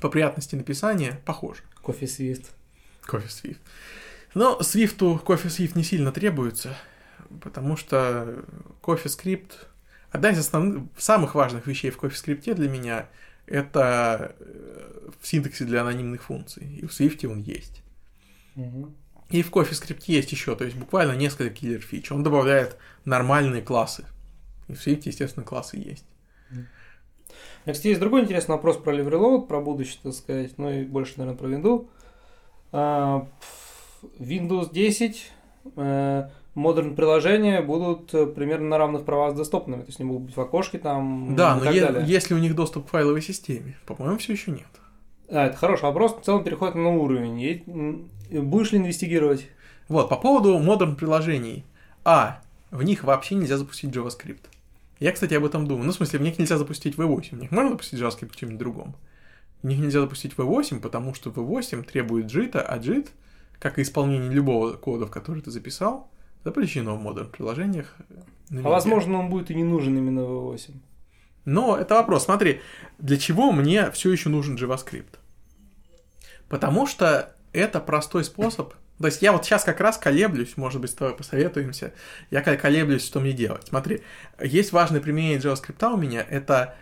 по 0.00 0.10
приятности 0.10 0.54
написания 0.54 1.20
похожи. 1.24 1.62
CoffeeSwift. 1.82 2.46
CoffeeSwift. 3.06 3.58
Но 4.34 4.58
Swift, 4.60 4.98
CoffeeSwift 4.98 5.72
не 5.74 5.84
сильно 5.84 6.12
требуется, 6.12 6.76
потому 7.40 7.76
что 7.76 8.44
CoffeeScript, 8.82 9.52
одна 10.10 10.30
из 10.30 10.38
основных, 10.38 10.84
самых 10.96 11.34
важных 11.34 11.66
вещей 11.66 11.90
в 11.90 11.98
CoffeeScript 11.98 12.54
для 12.54 12.68
меня 12.68 13.08
это 13.46 14.34
э, 14.38 15.10
в 15.20 15.26
синтаксе 15.26 15.64
для 15.64 15.82
анонимных 15.82 16.22
функций. 16.22 16.66
И 16.80 16.86
в 16.86 16.90
Swift 16.90 17.24
он 17.26 17.40
есть. 17.40 17.82
Угу. 18.56 18.92
И 19.30 19.42
в 19.42 19.50
CoffeeScript 19.50 20.04
есть 20.06 20.32
еще, 20.32 20.54
то 20.56 20.64
есть 20.64 20.76
буквально 20.76 21.12
несколько 21.12 21.54
киллер 21.54 21.80
фич. 21.80 22.10
Он 22.12 22.22
добавляет 22.22 22.76
нормальные 23.04 23.62
классы. 23.62 24.04
И 24.68 24.74
в 24.74 24.84
Swift, 24.84 25.02
естественно, 25.04 25.44
классы 25.44 25.76
есть. 25.76 26.04
Кстати, 27.64 27.88
есть 27.88 28.00
другой 28.00 28.22
интересный 28.22 28.54
вопрос 28.54 28.76
про 28.76 28.94
Livereload, 28.94 29.48
про 29.48 29.60
будущее, 29.60 29.98
так 30.02 30.12
сказать, 30.12 30.56
ну 30.56 30.70
и 30.70 30.84
больше, 30.84 31.14
наверное, 31.16 31.36
про 31.36 31.48
Windows. 31.48 31.88
А, 32.70 33.28
Windows 34.20 34.72
10 34.72 35.32
модерн 36.56 36.96
приложения 36.96 37.60
будут 37.62 38.12
э, 38.14 38.26
примерно 38.26 38.68
на 38.68 38.78
равных 38.78 39.04
правах 39.04 39.34
с 39.34 39.38
десктопными, 39.38 39.82
то 39.82 39.88
есть 39.88 40.00
они 40.00 40.08
будут 40.08 40.24
быть 40.24 40.36
в 40.36 40.40
окошке 40.40 40.78
там 40.78 41.36
Да, 41.36 41.56
но 41.56 41.70
е- 41.70 42.04
если 42.06 42.34
у 42.34 42.38
них 42.38 42.56
доступ 42.56 42.86
к 42.86 42.90
файловой 42.90 43.22
системе, 43.22 43.76
по-моему, 43.86 44.18
все 44.18 44.32
еще 44.32 44.50
нет. 44.50 44.66
А, 45.28 45.46
это 45.46 45.56
хороший 45.56 45.84
вопрос, 45.84 46.16
в 46.16 46.24
целом 46.24 46.42
переходит 46.44 46.74
на 46.74 46.88
уровень. 46.88 47.40
И 47.40 47.62
будешь 48.38 48.72
ли 48.72 48.78
инвестигировать? 48.78 49.46
Вот, 49.88 50.08
по 50.08 50.16
поводу 50.16 50.58
модерн 50.58 50.96
приложений. 50.96 51.64
А, 52.04 52.40
в 52.70 52.82
них 52.82 53.04
вообще 53.04 53.34
нельзя 53.34 53.58
запустить 53.58 53.94
JavaScript. 53.94 54.46
Я, 54.98 55.12
кстати, 55.12 55.34
об 55.34 55.44
этом 55.44 55.66
думаю. 55.66 55.84
Ну, 55.84 55.92
в 55.92 55.94
смысле, 55.94 56.18
в 56.18 56.22
них 56.22 56.38
нельзя 56.38 56.56
запустить 56.56 56.96
V8. 56.96 57.36
В 57.36 57.40
них 57.40 57.50
можно 57.50 57.72
запустить 57.72 58.00
JavaScript 58.00 58.32
в 58.32 58.36
чем-нибудь 58.36 58.58
другом. 58.58 58.96
В 59.62 59.66
них 59.66 59.78
нельзя 59.78 60.00
запустить 60.00 60.32
V8, 60.34 60.80
потому 60.80 61.12
что 61.14 61.30
V8 61.30 61.82
требует 61.84 62.26
JIT, 62.26 62.56
а 62.58 62.78
JIT, 62.78 63.08
как 63.58 63.78
и 63.78 63.82
исполнение 63.82 64.30
любого 64.30 64.72
кода, 64.72 65.06
в 65.06 65.10
который 65.10 65.42
ты 65.42 65.50
записал, 65.50 66.08
запрещено 66.46 66.94
в 66.94 67.00
модерн 67.00 67.28
приложениях. 67.28 67.96
А 68.52 68.68
возможно, 68.68 69.18
он 69.18 69.30
будет 69.30 69.50
и 69.50 69.54
не 69.56 69.64
нужен 69.64 69.98
именно 69.98 70.22
в 70.22 70.44
8. 70.44 70.74
Но 71.44 71.76
это 71.76 71.96
вопрос. 71.96 72.26
Смотри, 72.26 72.60
для 72.98 73.16
чего 73.16 73.50
мне 73.50 73.90
все 73.90 74.12
еще 74.12 74.28
нужен 74.28 74.54
JavaScript? 74.54 75.18
Потому 76.48 76.86
что 76.86 77.34
это 77.52 77.80
простой 77.80 78.22
способ. 78.22 78.74
То 79.00 79.06
есть 79.06 79.22
я 79.22 79.32
вот 79.32 79.44
сейчас 79.44 79.64
как 79.64 79.80
раз 79.80 79.98
колеблюсь, 79.98 80.56
может 80.56 80.80
быть, 80.80 80.90
с 80.90 80.94
тобой 80.94 81.16
посоветуемся. 81.16 81.92
Я 82.30 82.42
колеблюсь, 82.42 83.04
что 83.04 83.18
мне 83.18 83.32
делать. 83.32 83.66
Смотри, 83.66 84.02
есть 84.40 84.70
важное 84.70 85.00
применение 85.00 85.40
JavaScript 85.40 85.84
у 85.92 85.96
меня. 85.96 86.24
Это 86.30 86.76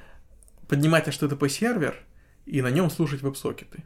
поднимать 0.69 1.09
HTTP 1.09 1.49
сервер 1.49 1.97
и 2.45 2.61
на 2.61 2.71
нем 2.71 2.91
слушать 2.91 3.23
веб-сокеты. 3.23 3.83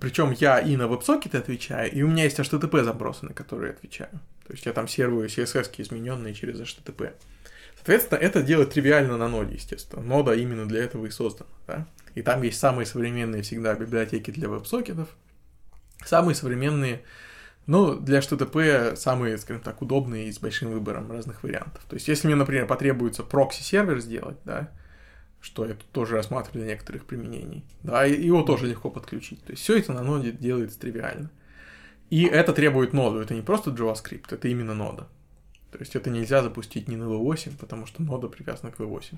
Причем 0.00 0.32
я 0.32 0.58
и 0.58 0.76
на 0.76 0.88
веб-сокеты 0.88 1.38
отвечаю, 1.38 1.90
и 1.92 2.02
у 2.02 2.08
меня 2.08 2.24
есть 2.24 2.38
HTTP 2.38 2.82
запросы, 2.82 3.26
на 3.26 3.32
которые 3.32 3.72
отвечаю. 3.72 4.10
То 4.46 4.52
есть 4.52 4.66
я 4.66 4.72
там 4.72 4.88
сервую 4.88 5.28
CSS 5.28 5.70
измененные 5.78 6.34
через 6.34 6.60
HTTP. 6.60 7.12
Соответственно, 7.76 8.18
это 8.18 8.42
делать 8.42 8.70
тривиально 8.70 9.16
на 9.16 9.28
ноде, 9.28 9.54
естественно. 9.54 10.02
Нода 10.02 10.32
именно 10.32 10.66
для 10.66 10.82
этого 10.82 11.06
и 11.06 11.10
создана. 11.10 11.50
Да? 11.66 11.86
И 12.14 12.22
там 12.22 12.42
есть 12.42 12.58
самые 12.58 12.86
современные 12.86 13.42
всегда 13.42 13.74
библиотеки 13.74 14.30
для 14.30 14.48
веб-сокетов, 14.48 15.08
самые 16.04 16.34
современные, 16.34 17.02
ну, 17.66 17.94
для 17.94 18.18
HTTP 18.18 18.96
самые, 18.96 19.38
скажем 19.38 19.62
так, 19.62 19.80
удобные 19.80 20.28
и 20.28 20.32
с 20.32 20.38
большим 20.38 20.70
выбором 20.70 21.10
разных 21.10 21.42
вариантов. 21.42 21.82
То 21.88 21.94
есть, 21.94 22.08
если 22.08 22.26
мне, 22.26 22.36
например, 22.36 22.66
потребуется 22.66 23.22
прокси-сервер 23.22 24.00
сделать, 24.00 24.36
да, 24.44 24.70
что 25.44 25.66
я 25.66 25.74
тут 25.74 25.86
тоже 25.92 26.16
рассматриваю 26.16 26.64
для 26.64 26.72
некоторых 26.72 27.04
применений. 27.04 27.64
Да, 27.82 28.06
и 28.06 28.24
его 28.24 28.42
тоже 28.42 28.66
легко 28.66 28.88
подключить. 28.88 29.44
То 29.44 29.52
есть 29.52 29.62
все 29.62 29.76
это 29.76 29.92
на 29.92 30.02
ноде 30.02 30.32
делается 30.32 30.80
тривиально. 30.80 31.30
И 32.08 32.24
это 32.24 32.54
требует 32.54 32.94
ноду. 32.94 33.18
Это 33.18 33.34
не 33.34 33.42
просто 33.42 33.70
JavaScript, 33.70 34.24
это 34.30 34.48
именно 34.48 34.74
нода. 34.74 35.06
То 35.70 35.78
есть 35.78 35.96
это 35.96 36.08
нельзя 36.08 36.42
запустить 36.42 36.88
не 36.88 36.96
на 36.96 37.04
V8, 37.04 37.58
потому 37.58 37.84
что 37.84 38.02
нода 38.02 38.28
привязана 38.28 38.72
к 38.72 38.80
V8. 38.80 39.16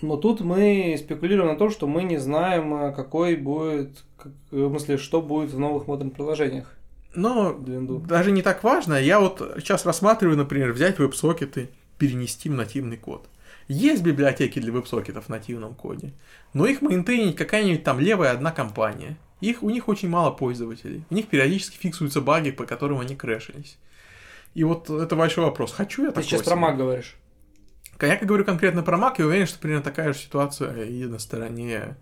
Но 0.00 0.16
тут 0.16 0.42
мы 0.42 0.94
спекулируем 0.96 1.48
на 1.48 1.58
том, 1.58 1.70
что 1.70 1.88
мы 1.88 2.04
не 2.04 2.18
знаем, 2.18 2.72
э, 2.74 2.92
какой 2.92 3.34
будет, 3.34 4.04
как, 4.16 4.30
в 4.52 4.68
смысле, 4.68 4.96
что 4.96 5.20
будет 5.20 5.50
в 5.50 5.58
новых 5.58 5.88
модерн 5.88 6.10
приложениях. 6.10 6.72
Но 7.16 7.52
даже 7.52 8.30
не 8.30 8.42
так 8.42 8.62
важно. 8.62 8.94
Я 8.94 9.18
вот 9.18 9.40
сейчас 9.58 9.86
рассматриваю, 9.86 10.36
например, 10.36 10.72
взять 10.72 11.00
веб-сокеты, 11.00 11.70
перенести 11.98 12.48
в 12.48 12.54
нативный 12.54 12.98
код. 12.98 13.26
Есть 13.68 14.02
библиотеки 14.02 14.60
для 14.60 14.72
веб-сокетов 14.72 15.26
в 15.26 15.28
нативном 15.28 15.74
коде, 15.74 16.12
но 16.52 16.66
их 16.66 16.82
мейнтейнить 16.82 17.36
какая-нибудь 17.36 17.82
там 17.82 17.98
левая 17.98 18.32
одна 18.32 18.52
компания. 18.52 19.16
Их, 19.40 19.62
у 19.62 19.70
них 19.70 19.88
очень 19.88 20.08
мало 20.08 20.30
пользователей. 20.30 21.04
У 21.10 21.14
них 21.14 21.28
периодически 21.28 21.76
фиксуются 21.76 22.20
баги, 22.20 22.50
по 22.52 22.64
которым 22.64 23.00
они 23.00 23.16
крэшились. 23.16 23.78
И 24.54 24.64
вот 24.64 24.88
это 24.88 25.16
большой 25.16 25.44
вопрос. 25.44 25.72
Хочу 25.72 26.04
я 26.04 26.12
Ты 26.12 26.22
сейчас 26.22 26.42
про 26.42 26.56
Mac 26.56 26.76
говоришь? 26.76 27.16
Я 28.00 28.16
как 28.16 28.28
говорю 28.28 28.44
конкретно 28.44 28.82
про 28.82 28.96
Mac, 28.96 29.14
я 29.18 29.26
уверен, 29.26 29.46
что 29.46 29.58
примерно 29.58 29.82
такая 29.82 30.12
же 30.12 30.18
ситуация 30.18 30.84
и 30.84 31.04
на 31.04 31.18
стороне 31.18 31.96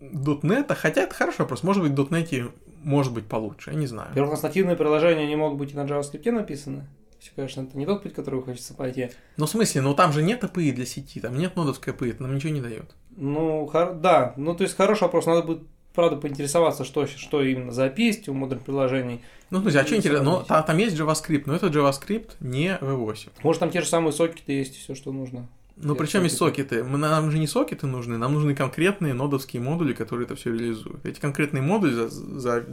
.NET, 0.00 0.74
хотя 0.74 1.02
это 1.02 1.14
хороший 1.14 1.40
вопрос. 1.40 1.62
Может 1.62 1.82
быть, 1.82 1.92
в 1.92 2.12
.NET 2.12 2.52
может 2.82 3.12
быть 3.12 3.26
получше, 3.26 3.70
я 3.70 3.76
не 3.76 3.86
знаю. 3.86 4.10
Во-первых, 4.10 4.30
у 4.30 4.34
нас 4.34 4.42
нативные 4.42 4.76
приложения 4.76 5.26
не 5.26 5.36
могут 5.36 5.58
быть 5.58 5.72
и 5.72 5.76
на 5.76 5.84
JavaScript 5.84 6.30
написаны. 6.30 6.86
Все, 7.28 7.34
конечно, 7.36 7.60
это 7.62 7.76
не 7.76 7.84
тот 7.84 8.02
путь, 8.02 8.14
который 8.14 8.42
хочется 8.42 8.74
пойти. 8.74 9.10
Ну, 9.36 9.46
в 9.46 9.50
смысле, 9.50 9.82
ну 9.82 9.94
там 9.94 10.12
же 10.12 10.22
нет 10.22 10.42
API 10.42 10.72
для 10.72 10.86
сети, 10.86 11.20
там 11.20 11.36
нет 11.36 11.56
нодовской 11.56 11.92
API, 11.92 12.10
это 12.12 12.22
нам 12.22 12.34
ничего 12.34 12.52
не 12.52 12.60
дает. 12.60 12.94
Ну, 13.16 13.66
хор... 13.66 13.94
да, 13.94 14.34
ну 14.36 14.54
то 14.54 14.64
есть 14.64 14.76
хороший 14.76 15.02
вопрос, 15.02 15.26
надо 15.26 15.42
будет 15.42 15.62
правда 15.94 16.16
поинтересоваться, 16.16 16.84
что, 16.84 17.06
что 17.06 17.42
именно 17.42 17.72
за 17.72 17.86
API 17.86 18.00
есть 18.00 18.28
у 18.28 18.34
модуль 18.34 18.58
приложений. 18.58 19.20
Ну, 19.50 19.60
друзья, 19.60 19.82
а 19.82 19.86
что 19.86 19.96
интересно, 19.96 20.24
но 20.24 20.42
там, 20.42 20.64
там 20.64 20.78
есть 20.78 20.96
JavaScript, 20.96 21.42
но 21.46 21.54
это 21.54 21.66
JavaScript 21.66 22.32
не 22.40 22.78
V8. 22.80 23.30
Может, 23.42 23.60
там 23.60 23.70
те 23.70 23.80
же 23.80 23.86
самые 23.86 24.12
сокеты 24.12 24.52
есть, 24.52 24.76
все, 24.76 24.94
что 24.94 25.12
нужно. 25.12 25.48
Ну, 25.80 25.94
причем 25.94 26.24
есть 26.24 26.36
сокеты. 26.36 26.82
Мы, 26.82 26.98
нам 26.98 27.30
же 27.30 27.38
не 27.38 27.46
сокеты 27.46 27.86
нужны, 27.86 28.18
нам 28.18 28.34
нужны 28.34 28.54
конкретные 28.54 29.14
нодовские 29.14 29.62
модули, 29.62 29.92
которые 29.92 30.26
это 30.26 30.34
все 30.34 30.52
реализуют. 30.52 31.04
Эти 31.06 31.20
конкретные 31.20 31.62
модули 31.62 31.92
за, 31.92 32.08
за, 32.08 32.66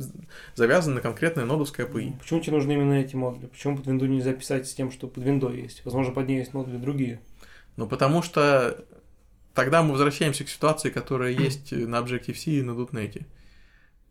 завязаны 0.55 0.95
на 0.95 1.01
конкретное 1.01 1.45
нодовское 1.45 1.85
API. 1.85 2.17
Почему 2.17 2.39
тебе 2.39 2.53
нужны 2.53 2.73
именно 2.73 2.93
эти 2.93 3.15
модули? 3.15 3.45
Почему 3.45 3.77
под 3.77 3.85
винду 3.87 4.07
нельзя 4.07 4.33
писать 4.33 4.67
с 4.67 4.73
тем, 4.73 4.91
что 4.91 5.07
под 5.07 5.23
виндой 5.23 5.61
есть? 5.61 5.85
Возможно, 5.85 6.13
под 6.13 6.27
ней 6.27 6.39
есть 6.39 6.53
модули 6.53 6.77
другие. 6.77 7.21
Ну, 7.77 7.87
потому 7.87 8.23
что 8.23 8.83
тогда 9.53 9.83
мы 9.83 9.91
возвращаемся 9.91 10.43
к 10.43 10.49
ситуации, 10.49 10.89
которая 10.89 11.31
есть 11.31 11.71
на 11.71 11.97
Objective-C 11.97 12.51
и 12.51 12.63
на 12.63 12.71
.NET. 12.71 13.23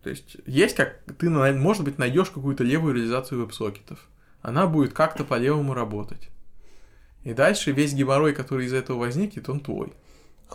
То 0.05 0.11
есть, 0.11 0.37
есть 0.47 0.77
как 0.77 1.01
ты, 1.19 1.31
может 1.31 1.83
быть, 1.83 1.99
найдешь 1.99 2.31
какую-то 2.31 2.63
левую 2.63 2.95
реализацию 2.95 3.41
веб-сокетов. 3.41 3.99
Она 4.43 4.67
будет 4.67 4.93
как-то 4.93 5.25
по-левому 5.25 5.73
работать. 5.75 6.29
И 7.25 7.33
дальше 7.33 7.73
весь 7.73 7.95
геморрой, 7.95 8.35
который 8.35 8.67
из 8.67 8.73
этого 8.73 8.99
возникнет, 8.99 9.49
он 9.49 9.61
твой. 9.61 9.93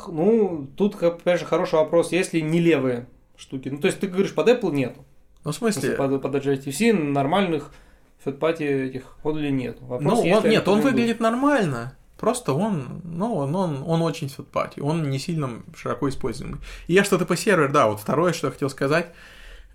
Ну, 0.07 0.67
тут, 0.77 1.01
опять 1.01 1.39
же, 1.39 1.45
хороший 1.45 1.75
вопрос, 1.75 2.11
если 2.11 2.39
не 2.39 2.59
левые 2.59 3.07
штуки. 3.35 3.69
Ну, 3.69 3.79
то 3.79 3.87
есть 3.87 3.99
ты 3.99 4.07
говоришь, 4.07 4.33
под 4.33 4.47
Apple 4.47 4.71
нету. 4.71 5.03
Ну, 5.43 5.51
в 5.51 5.55
смысле? 5.55 5.91
Под, 5.91 6.21
под 6.21 6.35
HTC 6.35 6.93
нормальных 6.93 7.71
фэтпати 8.23 8.63
этих 8.63 9.17
модулей 9.23 9.51
нет. 9.51 9.77
Вопрос, 9.81 10.23
ну, 10.23 10.31
он, 10.31 10.49
нет, 10.49 10.67
он 10.67 10.81
выглядит 10.81 11.19
нормально. 11.19 11.95
Просто 12.17 12.53
он, 12.53 13.01
ну, 13.05 13.33
он, 13.35 13.55
он, 13.55 13.83
он 13.85 14.01
очень 14.01 14.29
фэтпати. 14.29 14.81
Он 14.81 15.09
не 15.09 15.19
сильно 15.19 15.63
широко 15.75 16.09
используемый. 16.09 16.59
И 16.87 16.93
я 16.93 17.03
что-то 17.03 17.25
по 17.25 17.37
сервер, 17.37 17.71
да, 17.71 17.87
вот 17.87 18.01
второе, 18.01 18.33
что 18.33 18.47
я 18.47 18.51
хотел 18.51 18.69
сказать, 18.69 19.13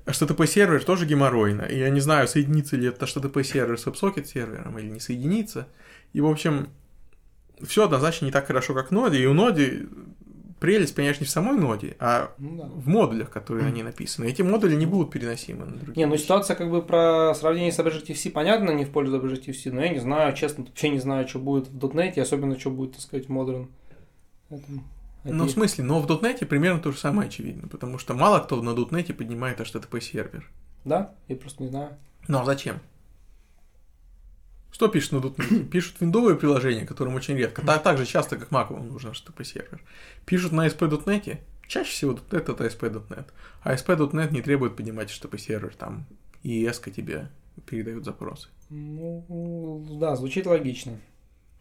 HTTP 0.05 0.47
сервер 0.47 0.85
тоже 0.85 1.07
геморройно. 1.07 1.63
И 1.63 1.79
я 1.79 1.89
не 1.89 2.01
знаю, 2.01 2.29
соединится 2.29 2.77
ли 2.77 2.89
это 2.89 3.07
HTTP 3.07 3.43
сервер 3.43 3.79
с 3.79 3.87
WebSocket 3.87 4.27
сервером 4.27 4.79
или 4.79 4.89
не 4.89 5.01
соединится. 5.01 5.69
И, 6.13 6.21
в 6.21 6.27
общем, 6.27 6.69
все 7.63 7.85
однозначно 7.85 8.27
не 8.27 8.33
так 8.33 8.47
хорошо, 8.47 8.75
как 8.75 8.91
ноде, 8.91 9.19
и 9.19 9.27
у 9.27 9.35
ноде 9.35 9.87
прелесть, 10.65 10.95
конечно, 10.95 11.23
не 11.23 11.27
в 11.27 11.31
самой 11.31 11.59
ноде, 11.59 11.95
а 11.99 12.33
ну, 12.39 12.57
да. 12.57 12.65
в 12.65 12.89
модулях, 12.89 13.31
которые 13.31 13.71
ней 13.71 13.83
написаны. 13.83 14.25
Эти 14.25 14.41
модули 14.41 14.75
не 14.75 14.87
будут 14.87 15.11
переносимы 15.11 15.67
на 15.67 15.77
другие. 15.77 16.07
Не, 16.07 16.11
ну 16.11 16.17
ситуация 16.17 16.57
как 16.57 16.71
бы 16.71 16.81
про 16.81 17.35
сравнение 17.35 17.71
с 17.71 17.79
Objective-C 17.79 18.31
понятно, 18.31 18.71
не 18.71 18.87
в 18.87 18.91
пользу 18.91 19.19
Objective-C, 19.19 19.71
но 19.73 19.83
я 19.83 19.91
не 19.91 19.99
знаю, 19.99 20.35
честно, 20.35 20.65
вообще 20.65 20.89
не 20.89 21.01
знаю, 21.01 21.29
что 21.29 21.39
будет 21.39 21.69
в 21.69 21.77
.NET, 21.77 22.19
особенно 22.19 22.59
что 22.59 22.71
будет, 22.71 22.93
так 22.93 23.03
сказать, 23.03 23.29
в 23.29 23.31
Modern. 23.31 23.69
Ну, 25.25 25.45
в 25.45 25.51
смысле, 25.51 25.85
но 25.85 26.01
в 26.01 26.07
.NET 26.07 26.47
примерно 26.47 26.81
то 26.81 26.93
же 26.93 26.99
самое 26.99 27.29
очевидно, 27.29 27.69
потому 27.69 27.99
что 27.99 28.15
мало 28.15 28.41
кто 28.41 28.61
на 28.63 28.71
.NET 28.71 29.13
поднимает 29.13 29.61
HTTP 29.61 30.01
сервер. 30.01 30.51
Да? 30.85 31.15
Я 31.29 31.37
просто 31.37 31.63
не 31.63 31.69
знаю. 31.69 31.91
Ну, 32.27 32.39
а 32.39 32.45
зачем? 32.47 32.81
Что 34.75 34.89
пишут 34.89 35.13
на 35.13 35.17
.NET? 35.19 35.69
Пишут 35.71 36.01
виндовые 36.01 36.35
приложения, 36.37 36.85
которым 36.85 37.15
очень 37.15 37.37
редко, 37.37 37.65
так, 37.65 37.85
так 37.85 37.97
же 37.97 38.05
часто, 38.05 38.37
как 38.37 38.51
вам 38.51 38.89
нужен 38.89 39.13
HTTP 39.13 39.45
сервер. 39.45 39.81
Пишут 40.27 40.51
на 40.51 40.67
ASP.NET, 40.67 41.39
чаще 41.69 41.91
всего 41.91 42.15
.NET 42.15 42.51
это 42.51 42.65
ASP.NET. 42.65 43.27
А 43.63 43.73
ASP.NET 43.73 44.33
не 44.33 44.43
требует 44.43 44.75
поднимать 44.75 45.11
HTTP 45.11 45.39
сервер, 45.39 45.77
там 45.79 46.07
и 46.43 46.65
ES 46.65 46.91
тебе 46.91 47.31
передают 47.67 48.05
запросы. 48.05 48.49
Ну, 48.69 49.87
да, 50.01 50.17
звучит 50.17 50.45
логично. 50.45 50.99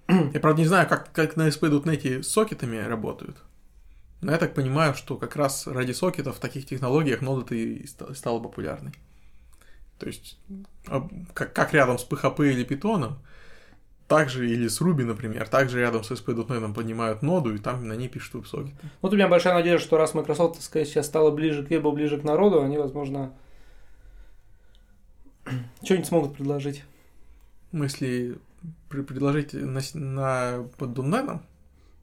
Я, 0.08 0.39
правда, 0.39 0.62
не 0.63 0.67
знаю, 0.67 0.89
как, 0.89 1.12
как 1.12 1.36
на 1.36 1.49
ASP.NET 1.49 2.23
сокетами 2.23 2.78
работают. 2.78 3.38
Но 4.21 4.32
я 4.32 4.39
так 4.39 4.56
понимаю, 4.56 4.95
что 4.95 5.17
как 5.17 5.36
раз 5.36 5.67
ради 5.67 5.91
сокетов 5.91 6.38
в 6.38 6.39
таких 6.39 6.65
технологиях 6.65 7.21
нода 7.21 7.54
и 7.54 7.86
стала 7.86 8.39
популярной. 8.39 8.93
То 9.99 10.08
есть, 10.08 10.38
как, 11.34 11.53
как 11.53 11.73
рядом 11.73 11.97
с 11.97 12.08
PHP 12.08 12.51
или 12.51 12.65
Python, 12.65 13.13
также 14.08 14.49
или 14.49 14.67
с 14.67 14.82
Ruby, 14.82 15.06
например, 15.06 15.47
также 15.47 15.79
рядом 15.79 16.03
с 16.03 16.12
ASP.NET 16.12 16.73
поднимают 16.73 17.21
ноду, 17.21 17.53
и 17.53 17.58
там 17.58 17.88
на 17.88 17.93
ней 17.93 18.10
пишут 18.10 18.34
веб-сокеты. 18.36 18.75
Вот 19.01 19.13
у 19.13 19.15
меня 19.15 19.27
большая 19.27 19.53
надежда, 19.53 19.86
что 19.86 19.97
раз 19.97 20.13
Microsoft, 20.13 20.62
сказать, 20.62 20.88
сейчас 20.88 21.08
стала 21.08 21.32
ближе 21.32 21.63
к 21.63 21.69
вебу, 21.69 21.91
ближе 21.91 22.19
к 22.19 22.23
народу, 22.23 22.62
они, 22.62 22.77
возможно, 22.77 23.34
что-нибудь 25.84 26.08
смогут 26.08 26.36
предложить. 26.36 26.84
Смысле, 27.71 28.36
предложить 28.89 29.53
на, 29.53 29.82
на 29.93 30.63
под 30.77 30.97
.NET? 30.97 31.39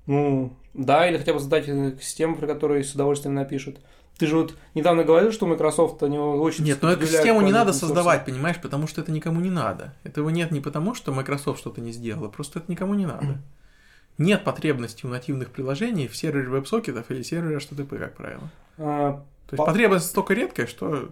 Ну, 0.07 0.57
да, 0.75 1.09
или 1.09 1.19
хотя 1.19 1.33
бы 1.33 1.39
задать 1.39 1.67
систему, 2.03 2.35
при 2.37 2.47
которой 2.47 2.83
с 2.83 2.95
удовольствием 2.95 3.35
напишут. 3.35 3.81
Ты 4.19 4.27
же 4.27 4.37
вот 4.37 4.55
недавно 4.75 5.03
говорил, 5.03 5.33
что 5.33 5.47
Microsoft 5.47 6.03
они 6.03 6.19
очень... 6.19 6.65
Нет, 6.65 6.83
но 6.83 6.93
эту 6.93 7.07
систему 7.07 7.41
не 7.41 7.53
надо 7.53 7.73
создавать, 7.73 8.25
понимаешь, 8.25 8.61
потому 8.61 8.87
что 8.87 9.01
это 9.01 9.13
никому 9.13 9.41
не 9.41 9.51
надо. 9.51 9.95
Этого 10.05 10.29
нет 10.29 10.51
не 10.51 10.61
потому, 10.61 10.95
что 10.95 11.13
Microsoft 11.13 11.61
что-то 11.61 11.81
не 11.81 11.93
сделала, 11.93 12.29
просто 12.29 12.59
это 12.59 12.71
никому 12.71 12.95
не 12.95 13.07
надо. 13.07 13.27
Нет 14.19 14.45
потребности 14.45 15.07
у 15.07 15.09
нативных 15.09 15.49
приложений 15.49 16.09
в 16.09 16.17
сервере 16.17 16.47
веб-сокетов 16.51 17.11
или 17.11 17.23
сервере 17.23 17.57
HTTP, 17.57 17.99
как 17.99 18.17
правило. 18.17 18.51
А, 18.77 19.13
То 19.47 19.53
есть 19.53 19.57
по... 19.57 19.65
потребность 19.65 20.11
столько 20.11 20.35
редкая, 20.35 20.67
что... 20.67 21.09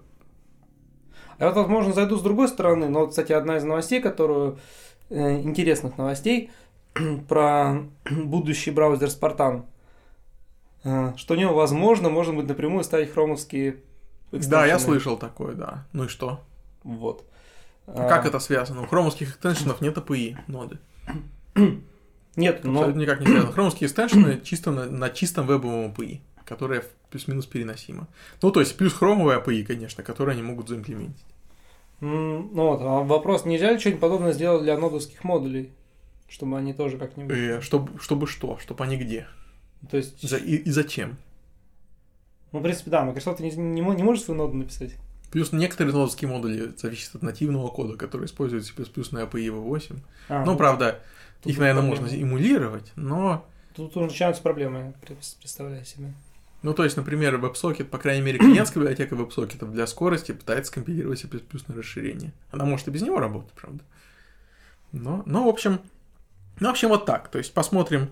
А 1.38 1.46
вот, 1.46 1.56
возможно, 1.56 1.94
зайду 1.94 2.18
с 2.18 2.22
другой 2.22 2.48
стороны, 2.48 2.90
но, 2.90 3.06
кстати, 3.06 3.32
одна 3.32 3.56
из 3.56 3.64
новостей, 3.64 4.02
которую... 4.02 4.58
Э, 5.10 5.40
интересных 5.40 5.96
новостей 5.96 6.50
про 7.28 7.84
будущий 8.10 8.70
браузер 8.70 9.08
Spartan 9.08 9.62
что 11.16 11.34
у 11.34 11.36
него, 11.36 11.54
возможно, 11.54 12.08
можно 12.08 12.34
быть 12.34 12.48
напрямую 12.48 12.84
ставить 12.84 13.12
хромовские 13.12 13.76
экстеншены. 14.32 14.50
Да, 14.50 14.66
я 14.66 14.78
слышал 14.78 15.16
такое, 15.16 15.54
да. 15.54 15.86
Ну 15.92 16.04
и 16.04 16.08
что? 16.08 16.40
Вот. 16.82 17.24
А, 17.86 18.06
а 18.06 18.08
как 18.08 18.26
это 18.26 18.38
связано? 18.38 18.82
У 18.82 18.86
хромовских 18.86 19.30
экстеншенов 19.30 19.80
нет 19.80 19.96
API 19.96 20.36
ноды. 20.46 20.78
Нет, 22.36 22.62
но... 22.62 22.80
Абсолютно 22.80 23.00
никак 23.00 23.20
не 23.20 23.26
связано. 23.26 23.52
Хромовские 23.52 23.88
экстеншены 23.88 24.40
чисто 24.44 24.70
на, 24.70 24.84
на 24.86 25.10
чистом 25.10 25.46
вебовом 25.46 25.92
API, 25.92 26.20
которое 26.44 26.84
плюс-минус 27.10 27.46
переносимо. 27.46 28.06
Ну, 28.42 28.52
то 28.52 28.60
есть, 28.60 28.76
плюс 28.76 28.92
хромовые 28.92 29.40
API, 29.40 29.64
конечно, 29.64 30.04
которые 30.04 30.34
они 30.34 30.42
могут 30.42 30.68
заимплементить. 30.68 31.24
Mm, 32.00 32.50
ну 32.52 32.68
вот, 32.68 32.80
а 32.80 33.00
вопрос, 33.02 33.44
нельзя 33.44 33.72
ли 33.72 33.78
что-нибудь 33.78 34.00
подобное 34.00 34.32
сделать 34.32 34.62
для 34.62 34.78
нодовских 34.78 35.24
модулей? 35.24 35.72
Чтобы 36.28 36.58
они 36.58 36.74
тоже 36.74 36.98
как-нибудь... 36.98 37.36
Э, 37.36 37.60
чтобы, 37.60 37.98
чтобы 37.98 38.26
что? 38.26 38.58
Чтобы 38.58 38.84
они 38.84 38.98
где? 38.98 39.26
То 39.90 39.96
есть... 39.96 40.24
И, 40.24 40.56
и 40.56 40.70
зачем? 40.70 41.16
Ну, 42.52 42.60
в 42.60 42.62
принципе, 42.62 42.90
да, 42.90 43.04
Microsoft 43.04 43.40
не, 43.40 43.50
не, 43.50 43.80
не 43.80 44.02
может 44.02 44.24
свою 44.24 44.38
ноду 44.38 44.54
написать. 44.54 44.92
Плюс 45.30 45.52
некоторые 45.52 45.92
нодовские 45.92 46.30
модули 46.30 46.72
зависят 46.76 47.16
от 47.16 47.22
нативного 47.22 47.68
кода, 47.68 47.96
который 47.96 48.26
использует 48.26 48.64
C++ 48.64 48.72
на 49.12 49.18
API 49.24 49.48
V8. 49.48 49.98
А, 50.30 50.44
ну, 50.44 50.52
ну, 50.52 50.58
правда, 50.58 51.00
их, 51.44 51.58
наверное, 51.58 51.82
можно 51.82 52.06
эмулировать, 52.06 52.92
но... 52.96 53.46
Тут 53.74 53.96
уже 53.96 54.06
начинаются 54.06 54.42
проблемы, 54.42 54.94
представляю 55.40 55.84
себе. 55.84 56.12
Ну, 56.62 56.74
то 56.74 56.82
есть, 56.82 56.96
например, 56.96 57.36
WebSocket, 57.36 57.84
по 57.84 57.98
крайней 57.98 58.22
мере, 58.22 58.38
клиентская 58.38 58.82
библиотека 58.82 59.14
WebSocket 59.14 59.70
для 59.70 59.86
скорости 59.86 60.32
пытается 60.32 60.72
компилировать 60.72 61.20
C++ 61.20 61.28
на 61.68 61.74
расширение. 61.74 62.32
Она 62.50 62.64
может 62.64 62.88
и 62.88 62.90
без 62.90 63.02
него 63.02 63.20
работать, 63.20 63.52
правда. 63.52 63.84
Но, 64.90 65.22
но 65.26 65.44
в 65.44 65.48
общем, 65.48 65.80
ну, 66.58 66.68
в 66.68 66.70
общем, 66.70 66.88
вот 66.88 67.06
так. 67.06 67.28
То 67.28 67.38
есть, 67.38 67.52
посмотрим, 67.52 68.10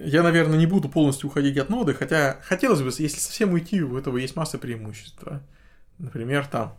Я, 0.00 0.22
наверное, 0.22 0.58
не 0.58 0.66
буду 0.66 0.88
полностью 0.88 1.28
уходить 1.28 1.56
от 1.58 1.68
ноды, 1.68 1.94
хотя 1.94 2.38
хотелось 2.42 2.80
бы, 2.80 2.86
если 2.88 3.18
совсем 3.18 3.52
уйти, 3.52 3.82
у 3.82 3.96
этого 3.98 4.16
есть 4.16 4.36
масса 4.36 4.58
преимуществ. 4.58 5.22
Например, 5.98 6.46
там 6.46 6.76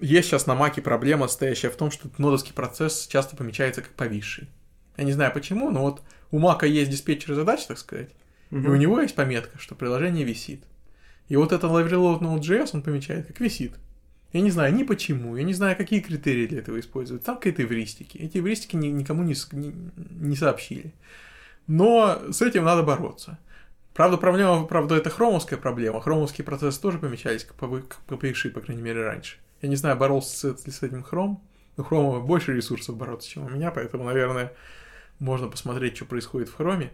есть 0.00 0.28
сейчас 0.28 0.46
на 0.46 0.54
маке 0.54 0.80
проблема, 0.80 1.28
стоящая 1.28 1.70
в 1.70 1.76
том, 1.76 1.90
что 1.90 2.08
нодовский 2.18 2.54
процесс 2.54 3.06
часто 3.06 3.36
помечается 3.36 3.82
как 3.82 3.92
повисший. 3.92 4.48
Я 4.96 5.04
не 5.04 5.12
знаю 5.12 5.32
почему, 5.32 5.70
но 5.70 5.82
вот 5.82 6.02
у 6.30 6.38
мака 6.38 6.66
есть 6.66 6.90
диспетчер 6.90 7.34
задач, 7.34 7.64
так 7.66 7.78
сказать, 7.78 8.10
и 8.50 8.56
у 8.56 8.76
него 8.76 9.00
есть 9.00 9.14
пометка, 9.14 9.58
что 9.58 9.74
приложение 9.74 10.24
висит. 10.24 10.64
И 11.28 11.36
вот 11.36 11.52
это 11.52 11.66
Live 11.66 11.90
Node.js 11.90 12.70
он 12.72 12.82
помечает 12.82 13.26
как 13.26 13.40
висит. 13.40 13.72
Я 14.32 14.40
не 14.40 14.50
знаю 14.50 14.74
ни 14.74 14.82
почему, 14.82 15.36
я 15.36 15.42
не 15.42 15.54
знаю, 15.54 15.76
какие 15.76 16.00
критерии 16.00 16.46
для 16.46 16.58
этого 16.58 16.78
используют. 16.80 17.24
Там 17.24 17.36
какие-то 17.36 17.62
эвристики. 17.62 18.18
Эти 18.18 18.38
эвристики 18.38 18.76
ни- 18.76 18.88
никому 18.88 19.22
не, 19.22 19.34
не, 19.52 19.72
не 20.10 20.36
сообщили. 20.36 20.92
Но 21.68 22.32
с 22.32 22.42
этим 22.42 22.64
надо 22.64 22.82
бороться. 22.82 23.38
Правда, 23.94 24.16
проблема, 24.16 24.64
правда, 24.64 24.96
это 24.96 25.10
хромовская 25.10 25.58
проблема. 25.58 26.00
Хромовские 26.00 26.44
процессы 26.44 26.80
тоже 26.80 26.98
помечались 26.98 27.44
как 27.44 27.56
повыши, 28.06 28.50
по 28.50 28.60
крайней 28.60 28.82
мере, 28.82 29.04
раньше. 29.04 29.36
Я 29.60 29.68
не 29.68 29.76
знаю, 29.76 29.96
боролся 29.96 30.56
ли 30.64 30.72
с 30.72 30.82
этим 30.82 31.02
хром. 31.02 31.42
У 31.76 31.82
хрома 31.82 32.20
больше 32.20 32.54
ресурсов 32.54 32.96
бороться, 32.96 33.28
чем 33.28 33.44
у 33.44 33.48
меня, 33.48 33.70
поэтому, 33.70 34.04
наверное, 34.04 34.52
можно 35.20 35.48
посмотреть, 35.48 35.96
что 35.96 36.06
происходит 36.06 36.48
в 36.48 36.56
хроме. 36.56 36.90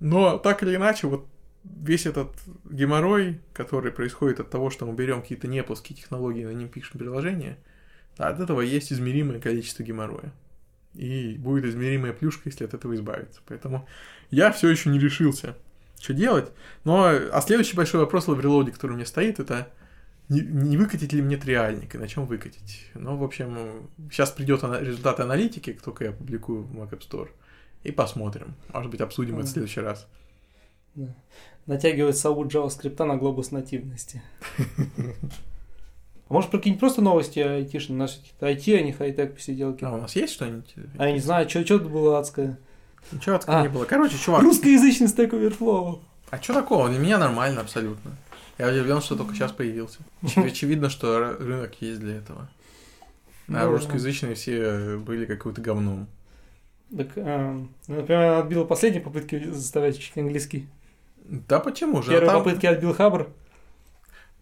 Но 0.00 0.38
так 0.38 0.62
или 0.62 0.74
иначе, 0.74 1.06
вот 1.06 1.26
весь 1.64 2.06
этот 2.06 2.30
геморрой, 2.64 3.40
который 3.52 3.92
происходит 3.92 4.40
от 4.40 4.50
того, 4.50 4.70
что 4.70 4.86
мы 4.86 4.94
берем 4.94 5.22
какие-то 5.22 5.48
неплоские 5.48 5.96
технологии 5.96 6.44
на 6.44 6.50
ним 6.52 6.68
пишем 6.68 6.98
приложение, 6.98 7.58
от 8.16 8.40
этого 8.40 8.60
есть 8.60 8.92
измеримое 8.92 9.40
количество 9.40 9.82
геморроя. 9.82 10.32
И 10.94 11.36
будет 11.38 11.64
измеримая 11.64 12.12
плюшка, 12.12 12.42
если 12.48 12.64
от 12.64 12.74
этого 12.74 12.94
избавиться. 12.94 13.40
Поэтому 13.46 13.88
я 14.30 14.52
все 14.52 14.68
еще 14.68 14.90
не 14.90 14.98
решился, 14.98 15.56
что 16.00 16.14
делать. 16.14 16.52
Но, 16.84 17.06
а 17.06 17.40
следующий 17.40 17.76
большой 17.76 18.00
вопрос 18.00 18.26
в 18.26 18.32
Overload, 18.32 18.70
который 18.70 18.92
у 18.92 18.94
меня 18.96 19.06
стоит, 19.06 19.40
это 19.40 19.68
не, 20.28 20.40
не 20.40 20.76
выкатить 20.76 21.12
ли 21.12 21.22
мне 21.22 21.36
триальник 21.36 21.94
и 21.94 21.98
на 21.98 22.08
чем 22.08 22.26
выкатить. 22.26 22.86
Ну, 22.94 23.16
в 23.16 23.24
общем, 23.24 23.88
сейчас 24.10 24.30
придет 24.30 24.62
результаты 24.62 25.22
аналитики, 25.22 25.72
как 25.72 25.82
только 25.82 26.04
я 26.04 26.12
публикую 26.12 26.62
в 26.62 26.76
Mac 26.76 26.90
App 26.90 27.08
Store, 27.08 27.28
и 27.82 27.92
посмотрим. 27.92 28.54
Может 28.72 28.90
быть, 28.90 29.00
обсудим 29.00 29.38
это 29.38 29.46
в 29.46 29.50
следующий 29.50 29.80
раз. 29.80 30.06
Натягивает 31.66 32.16
сову 32.16 32.44
JavaScript 32.44 33.02
на 33.04 33.16
глобус 33.16 33.50
нативности. 33.50 34.22
А 36.28 36.32
может, 36.34 36.50
прикинь, 36.50 36.78
просто 36.78 37.02
новости 37.02 37.38
айтишные, 37.38 37.98
наши 37.98 38.16
какие-то 38.18 38.48
IT, 38.50 38.78
а 38.78 38.82
не 38.82 38.92
хай-тек 38.92 39.34
посиделки. 39.34 39.84
А 39.84 39.92
у 39.92 39.98
нас 39.98 40.16
есть 40.16 40.32
что-нибудь? 40.32 40.74
А 40.98 41.06
я 41.06 41.12
не 41.12 41.20
знаю, 41.20 41.48
что 41.48 41.60
это 41.60 41.78
было 41.80 42.18
адское. 42.18 42.58
Ничего 43.12 43.38
такого 43.38 43.58
А. 43.58 43.62
не 43.62 43.68
было. 43.68 43.84
Короче, 43.84 44.16
чувак, 44.16 44.42
Русскоязычный 44.42 45.08
Stack 45.08 45.30
Overflow. 45.30 46.00
а 46.30 46.40
что 46.42 46.54
такого? 46.54 46.88
Для 46.88 46.98
меня 46.98 47.18
нормально 47.18 47.60
абсолютно. 47.60 48.12
Я 48.56 48.68
удивлен, 48.68 49.00
что 49.02 49.16
только 49.16 49.34
сейчас 49.34 49.52
появился. 49.52 49.98
Оч- 50.22 50.46
Очевидно, 50.46 50.88
что 50.88 51.36
рынок 51.38 51.74
есть 51.80 52.00
для 52.00 52.16
этого. 52.16 52.48
А 53.48 53.66
русскоязычные 53.66 54.34
все 54.36 54.96
были 54.96 55.26
каким-то 55.26 55.60
говном. 55.60 56.06
Так, 56.96 57.08
э, 57.16 57.58
например, 57.88 58.38
отбил 58.38 58.64
последние 58.64 59.02
попытки 59.02 59.50
заставлять 59.50 59.98
учить 59.98 60.16
английский. 60.16 60.68
Да 61.24 61.58
почему 61.60 62.00
же? 62.02 62.10
А 62.10 62.14
Первые 62.14 62.30
там- 62.30 62.42
попытки 62.44 62.64
отбил 62.66 62.94
Хабр. 62.94 63.28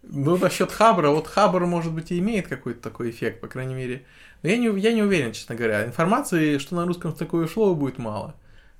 Ну, 0.03 0.37
насчет 0.37 0.71
Хабра, 0.71 1.09
вот 1.09 1.27
Хабр, 1.27 1.65
может 1.65 1.93
быть, 1.93 2.11
и 2.11 2.19
имеет 2.19 2.47
какой-то 2.47 2.81
такой 2.81 3.09
эффект, 3.09 3.41
по 3.41 3.47
крайней 3.47 3.73
мере. 3.73 4.05
Но 4.41 4.49
я 4.49 4.57
не, 4.57 4.67
я 4.79 4.91
не 4.93 5.01
уверен, 5.01 5.31
честно 5.31 5.55
говоря. 5.55 5.85
Информации, 5.85 6.57
что 6.57 6.75
на 6.75 6.85
русском 6.85 7.13
такое 7.13 7.47
шло, 7.47 7.73
будет 7.73 7.97
мало. 7.97 8.35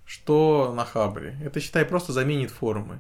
Что 0.05 0.73
на 0.75 0.83
Хабре. 0.83 1.37
Это, 1.43 1.61
считай, 1.61 1.85
просто 1.85 2.11
заменит 2.11 2.51
форумы. 2.51 2.99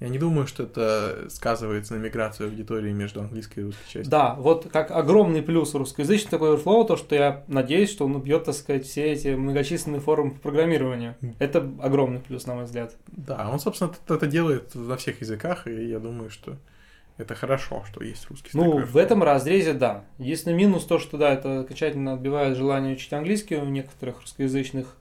Я 0.00 0.08
не 0.08 0.18
думаю, 0.18 0.46
что 0.46 0.62
это 0.62 1.26
сказывается 1.28 1.94
на 1.94 1.98
миграции 1.98 2.46
аудитории 2.46 2.90
между 2.90 3.20
английской 3.20 3.58
и 3.58 3.62
русской 3.64 3.84
частью. 3.84 4.10
Да, 4.10 4.34
вот 4.34 4.66
как 4.72 4.90
огромный 4.92 5.42
плюс 5.42 5.74
русскоязычный 5.74 6.30
такой 6.30 6.56
Overflow, 6.56 6.86
то, 6.86 6.96
что 6.96 7.14
я 7.14 7.44
надеюсь, 7.48 7.90
что 7.90 8.06
он 8.06 8.16
убьет, 8.16 8.44
так 8.44 8.54
сказать, 8.54 8.86
все 8.86 9.12
эти 9.12 9.34
многочисленные 9.34 10.00
форумы 10.00 10.30
по 10.30 10.40
программированию. 10.40 11.16
Это 11.38 11.70
огромный 11.82 12.20
плюс, 12.20 12.46
на 12.46 12.54
мой 12.54 12.64
взгляд. 12.64 12.96
Да, 13.08 13.50
он, 13.52 13.60
собственно, 13.60 13.92
это 14.08 14.26
делает 14.26 14.74
на 14.74 14.96
всех 14.96 15.20
языках, 15.20 15.66
и 15.66 15.88
я 15.88 15.98
думаю, 15.98 16.30
что 16.30 16.56
это 17.20 17.34
хорошо, 17.34 17.84
что 17.88 18.02
есть 18.02 18.28
русский 18.28 18.50
Ну, 18.54 18.78
в 18.84 18.96
этом 18.96 19.22
разрезе, 19.22 19.72
да. 19.72 20.04
Единственный 20.18 20.56
минус 20.56 20.84
то, 20.84 20.98
что, 20.98 21.18
да, 21.18 21.32
это 21.32 21.60
окончательно 21.60 22.14
отбивает 22.14 22.56
желание 22.56 22.94
учить 22.94 23.12
английский 23.12 23.56
у 23.56 23.64
некоторых 23.64 24.20
русскоязычных, 24.20 24.96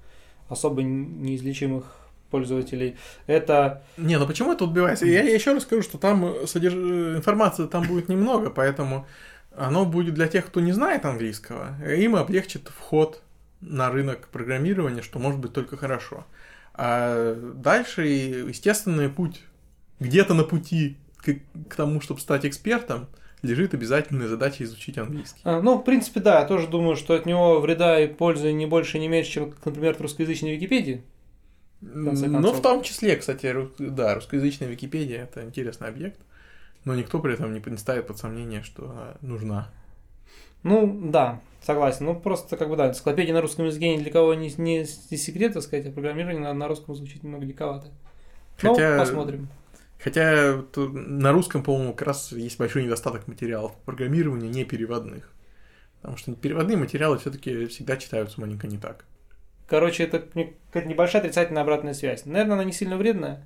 особо 0.47 0.83
неизлечимых 0.83 1.95
пользователей. 2.29 2.95
Это, 3.27 3.83
Не, 3.97 4.17
ну 4.19 4.27
почему 4.27 4.53
это 4.53 4.65
убивается? 4.65 5.05
Я, 5.05 5.23
я 5.23 5.33
еще 5.33 5.53
раз 5.53 5.63
скажу, 5.63 5.81
что 5.81 5.97
там 5.97 6.25
э, 6.25 6.47
содерж... 6.47 6.73
э, 6.75 7.15
информации 7.17 7.65
там 7.65 7.87
будет 7.87 8.07
немного, 8.07 8.49
поэтому 8.49 9.07
оно 9.55 9.85
будет 9.85 10.13
для 10.13 10.27
тех, 10.27 10.45
кто 10.45 10.59
не 10.59 10.71
знает 10.71 11.05
английского, 11.05 11.75
им 11.85 12.15
облегчит 12.15 12.67
вход 12.67 13.21
на 13.61 13.89
рынок 13.89 14.27
программирования, 14.29 15.01
что 15.01 15.19
может 15.19 15.39
быть 15.39 15.53
только 15.53 15.75
хорошо. 15.75 16.25
А 16.73 17.35
дальше, 17.35 18.05
естественный 18.05 19.09
путь, 19.09 19.41
где-то 19.99 20.33
на 20.33 20.43
пути 20.43 20.97
к, 21.35 21.69
к 21.69 21.75
тому, 21.75 22.01
чтобы 22.01 22.19
стать 22.19 22.45
экспертом, 22.45 23.07
лежит 23.41 23.73
обязательная 23.73 24.27
задача 24.27 24.63
изучить 24.65 24.97
английский. 24.97 25.39
а, 25.45 25.61
ну, 25.61 25.77
в 25.77 25.83
принципе, 25.83 26.19
да, 26.19 26.39
я 26.41 26.45
тоже 26.45 26.67
думаю, 26.67 26.95
что 26.97 27.13
от 27.15 27.25
него 27.25 27.59
вреда 27.61 27.99
и 27.99 28.07
пользы 28.07 28.51
не 28.51 28.65
больше, 28.65 28.99
не 28.99 29.07
меньше, 29.07 29.31
чем, 29.31 29.53
например, 29.63 29.91
от 29.91 30.01
русскоязычной 30.01 30.55
Википедии. 30.55 31.03
Ну, 31.81 32.51
в 32.53 32.61
том 32.61 32.83
числе, 32.83 33.15
кстати, 33.15 33.55
да, 33.79 34.15
русскоязычная 34.15 34.67
Википедия 34.67 35.23
это 35.23 35.43
интересный 35.43 35.87
объект, 35.87 36.19
но 36.83 36.93
никто 36.95 37.19
при 37.19 37.33
этом 37.33 37.53
не, 37.53 37.61
не 37.65 37.77
ставит 37.77 38.07
под 38.07 38.17
сомнение, 38.17 38.61
что 38.63 38.89
она 38.91 39.13
нужна. 39.21 39.69
Ну, 40.63 40.99
да, 41.09 41.39
согласен. 41.61 42.05
Ну, 42.05 42.15
просто, 42.19 42.57
как 42.57 42.67
бы, 42.67 42.75
да, 42.75 42.89
энциклопедия 42.89 43.33
на 43.33 43.39
русском 43.41 43.65
языке 43.65 43.95
ни 43.95 44.01
для 44.01 44.11
кого 44.11 44.33
не, 44.33 44.49
не, 44.57 44.79
не 45.09 45.17
секрет, 45.17 45.53
так 45.53 45.63
сказать, 45.63 45.87
а 45.87 45.91
программирование 45.91 46.41
на, 46.41 46.53
на 46.53 46.67
русском 46.67 46.95
звучит 46.95 47.23
немного 47.23 47.45
диковато. 47.45 47.87
Хотя- 48.57 48.97
Ну, 48.97 48.99
посмотрим. 49.01 49.47
Хотя 50.01 50.63
на 50.75 51.31
русском, 51.31 51.61
по-моему, 51.61 51.93
как 51.93 52.07
раз 52.07 52.31
есть 52.31 52.57
большой 52.57 52.83
недостаток 52.83 53.27
материалов 53.27 53.73
по 53.73 53.91
программированию 53.91 54.49
не 54.49 54.63
переводных. 54.63 55.31
Потому 56.01 56.17
что 56.17 56.33
переводные 56.33 56.77
материалы 56.77 57.17
все-таки 57.17 57.65
всегда 57.67 57.97
читаются 57.97 58.39
маленько 58.39 58.67
не 58.67 58.77
так. 58.77 59.05
Короче, 59.67 60.03
это 60.03 60.19
какая-то 60.19 60.87
небольшая 60.87 61.21
отрицательная 61.21 61.63
обратная 61.63 61.93
связь. 61.93 62.25
Наверное, 62.25 62.53
она 62.53 62.63
не 62.63 62.71
сильно 62.71 62.97
вредная. 62.97 63.45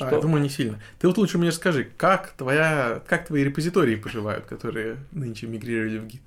А, 0.00 0.06
Что? 0.06 0.16
я 0.16 0.22
думаю, 0.22 0.42
не 0.42 0.48
сильно. 0.48 0.80
Ты 0.98 1.06
вот 1.06 1.18
лучше 1.18 1.36
мне 1.36 1.52
скажи, 1.52 1.84
как 1.84 2.32
твоя, 2.32 3.02
как 3.06 3.26
твои 3.26 3.44
репозитории 3.44 3.96
поживают, 3.96 4.46
которые 4.46 4.96
нынче 5.12 5.46
мигрировали 5.46 5.98
в 5.98 6.06
Git? 6.06 6.22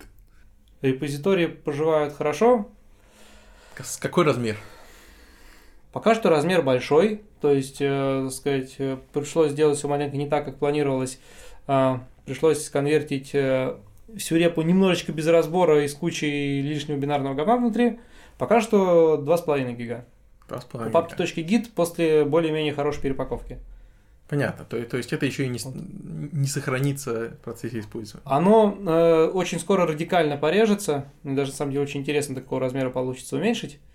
Репозитории 0.82 1.48
поживают 1.48 2.16
хорошо. 2.16 2.70
С 3.84 3.98
какой 3.98 4.24
размер? 4.26 4.58
Пока 5.96 6.14
что 6.14 6.30
размер 6.30 6.62
большой. 6.62 7.22
То 7.40 7.54
есть, 7.54 7.78
э, 7.80 8.24
так 8.26 8.34
сказать, 8.34 8.76
э, 8.80 8.98
пришлось 9.14 9.52
сделать 9.52 9.78
все 9.78 9.88
маленько 9.88 10.18
не 10.18 10.28
так, 10.28 10.44
как 10.44 10.58
планировалось. 10.58 11.20
А, 11.68 12.04
пришлось 12.26 12.68
конвертить 12.70 13.34
э, 13.34 13.78
всю 14.18 14.36
репу 14.36 14.62
немножечко 14.62 15.14
без 15.14 15.26
разбора 15.26 15.86
и 15.86 15.88
с 15.88 15.94
кучей 15.94 16.62
лишнего 16.62 16.98
бинарного 16.98 17.34
говна 17.34 17.56
внутри. 17.56 18.00
Пока 18.38 18.60
что 18.60 19.16
2,5 19.26 19.74
гига. 19.78 20.04
Два 20.50 20.60
с 20.60 20.66
У 20.66 20.68
половиной. 20.68 20.92
папки.git 20.92 21.68
после 21.74 22.26
более-менее 22.26 22.74
хорошей 22.74 23.02
перепаковки. 23.02 23.60
Понятно. 24.28 24.66
То, 24.66 24.84
то 24.84 24.98
есть 24.98 25.14
это 25.14 25.26
еще 25.26 25.46
и 25.46 25.48
не, 25.48 25.60
не 26.34 26.48
сохранится 26.48 27.30
в 27.30 27.38
процессе 27.38 27.80
использования. 27.80 28.26
Оно 28.26 28.78
э, 28.86 29.32
очень 29.34 29.62
скоро 29.62 29.88
радикально 29.88 30.36
порежется. 30.36 31.06
Мне 31.24 31.38
даже, 31.38 31.52
на 31.52 31.56
самом 31.56 31.72
деле, 31.72 31.84
очень 31.84 32.02
интересно, 32.02 32.36
до 32.36 32.42
какого 32.42 32.60
размера 32.60 32.90
получится 32.90 33.38
уменьшить 33.38 33.76
э, 33.76 33.95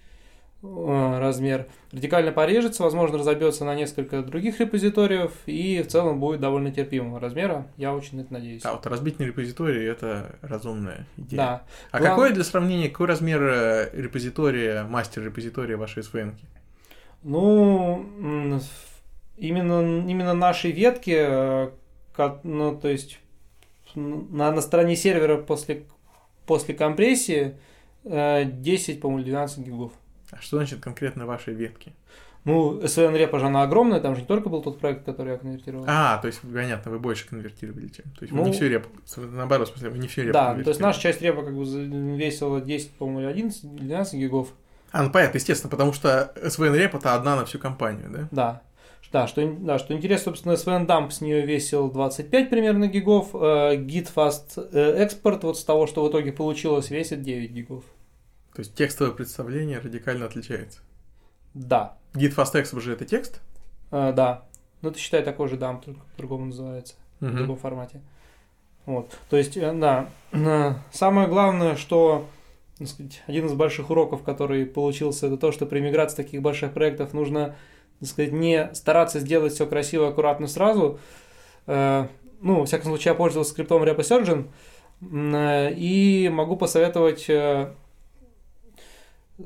размер. 0.62 1.66
Радикально 1.90 2.32
порежется, 2.32 2.82
возможно, 2.82 3.18
разобьется 3.18 3.64
на 3.64 3.74
несколько 3.74 4.22
других 4.22 4.60
репозиториев 4.60 5.32
и 5.46 5.82
в 5.82 5.88
целом 5.88 6.20
будет 6.20 6.40
довольно 6.40 6.70
терпимого 6.70 7.18
размера. 7.18 7.66
Я 7.76 7.94
очень 7.94 8.20
это 8.20 8.32
надеюсь. 8.32 8.62
Да, 8.62 8.72
вот 8.72 8.86
разбить 8.86 9.18
на 9.18 9.24
репозитории 9.24 9.88
это 9.88 10.36
разумная 10.42 11.06
идея. 11.16 11.36
Да. 11.36 11.62
А 11.90 11.98
Глав- 11.98 12.10
какой 12.10 12.32
для 12.32 12.44
сравнения, 12.44 12.90
какой 12.90 13.06
размер 13.06 13.42
э, 13.42 13.90
репозитория, 13.94 14.84
мастер 14.84 15.24
репозитория 15.24 15.76
вашей 15.76 16.02
SVN? 16.02 16.34
Ну, 17.22 18.04
именно, 19.38 20.08
именно 20.08 20.34
наши 20.34 20.70
ветки, 20.70 21.16
э, 21.16 21.70
ну, 22.44 22.76
то 22.76 22.88
есть 22.88 23.18
на, 23.94 24.52
на 24.52 24.60
стороне 24.60 24.96
сервера 24.96 25.38
после, 25.38 25.84
после 26.46 26.74
компрессии 26.74 27.56
э, 28.04 28.44
10, 28.44 29.00
по-моему, 29.00 29.24
12 29.24 29.58
гигов. 29.60 29.92
А 30.32 30.40
что 30.40 30.56
значит 30.56 30.80
конкретно 30.80 31.26
вашей 31.26 31.54
ветки? 31.54 31.92
Ну, 32.44 32.80
SVN 32.80 33.16
репа 33.18 33.38
же 33.38 33.46
она 33.46 33.62
огромная, 33.62 34.00
там 34.00 34.14
же 34.14 34.22
не 34.22 34.26
только 34.26 34.48
был 34.48 34.62
тот 34.62 34.78
проект, 34.78 35.04
который 35.04 35.32
я 35.32 35.38
конвертировал. 35.38 35.84
А, 35.86 36.16
то 36.18 36.26
есть, 36.26 36.40
понятно, 36.40 36.90
вы 36.90 36.98
больше 36.98 37.28
конвертировали, 37.28 37.88
чем. 37.88 38.04
То 38.18 38.22
есть 38.22 38.32
вы 38.32 38.38
не 38.40 38.46
Ну, 38.46 38.52
всю 38.52 38.66
репу, 38.66 38.88
наоборот, 39.16 39.68
в 39.68 39.72
смысле, 39.72 39.90
вы 39.90 39.98
не 39.98 40.08
всю 40.08 40.22
репу 40.22 40.32
да, 40.32 40.54
то 40.54 40.68
есть 40.68 40.80
наша 40.80 41.00
часть 41.00 41.20
репа 41.20 41.42
как 41.42 41.54
бы 41.54 41.64
весила 41.64 42.60
10, 42.60 42.92
по-моему, 42.92 43.20
или 43.20 43.26
11, 43.26 43.64
или 43.64 43.70
12 43.80 44.14
гигов. 44.14 44.48
А, 44.90 45.02
ну 45.02 45.10
понятно, 45.10 45.36
естественно, 45.36 45.70
потому 45.70 45.92
что 45.92 46.32
SVN 46.36 46.76
реп 46.76 46.94
это 46.94 47.14
одна 47.14 47.36
на 47.36 47.44
всю 47.44 47.58
компанию, 47.58 48.08
да? 48.10 48.28
Да. 48.30 48.62
Да, 49.12 49.26
что, 49.26 49.44
да, 49.44 49.78
что 49.80 49.92
интересно, 49.92 50.32
собственно, 50.32 50.52
SVN 50.52 50.86
Dump 50.86 51.10
с 51.10 51.20
нее 51.20 51.44
весил 51.44 51.90
25 51.90 52.48
примерно 52.48 52.86
гигов, 52.86 53.34
э, 53.34 53.74
Git 53.76 54.08
Fast 54.14 54.68
э, 54.72 55.04
Export 55.04 55.40
вот 55.42 55.58
с 55.58 55.64
того, 55.64 55.88
что 55.88 56.04
в 56.04 56.10
итоге 56.10 56.32
получилось, 56.32 56.90
весит 56.90 57.20
9 57.22 57.50
гигов. 57.50 57.82
То 58.60 58.62
есть 58.62 58.74
текстовое 58.74 59.14
представление 59.14 59.78
радикально 59.78 60.26
отличается. 60.26 60.80
Да. 61.54 61.96
Git 62.12 62.34
Fast 62.36 62.52
Export 62.52 62.80
же 62.80 62.92
это 62.92 63.06
текст? 63.06 63.40
Э, 63.90 64.12
да. 64.14 64.42
Ну, 64.82 64.90
ты 64.90 64.98
считай 64.98 65.22
такой 65.22 65.48
же 65.48 65.56
дамп, 65.56 65.82
только 65.86 66.00
по-другому 66.12 66.44
называется, 66.44 66.94
Мгм. 67.20 67.32
в 67.32 67.36
другом 67.36 67.56
формате. 67.56 68.02
Вот. 68.84 69.18
То 69.30 69.38
есть, 69.38 69.56
э, 69.56 69.72
да. 69.72 70.10
Э, 70.32 70.74
Самое 70.92 71.26
главное, 71.26 71.74
что 71.76 72.26
сказать, 72.84 73.22
один 73.26 73.46
из 73.46 73.54
больших 73.54 73.88
уроков, 73.88 74.24
который 74.24 74.66
получился, 74.66 75.28
это 75.28 75.38
то, 75.38 75.52
что 75.52 75.64
при 75.64 75.80
миграции 75.80 76.16
таких 76.16 76.42
больших 76.42 76.74
проектов 76.74 77.14
нужно 77.14 77.56
так 78.00 78.08
сказать, 78.10 78.32
не 78.32 78.68
стараться 78.74 79.20
сделать 79.20 79.54
все 79.54 79.66
красиво, 79.66 80.08
аккуратно 80.08 80.46
сразу. 80.48 81.00
Ну, 81.66 82.08
во 82.42 82.66
всяком 82.66 82.90
случае, 82.90 83.12
я 83.12 83.14
пользовался 83.14 83.52
скриптом 83.52 83.82
RepoSurgeon, 83.84 84.50
и 85.76 86.30
могу 86.30 86.56
посоветовать 86.56 87.26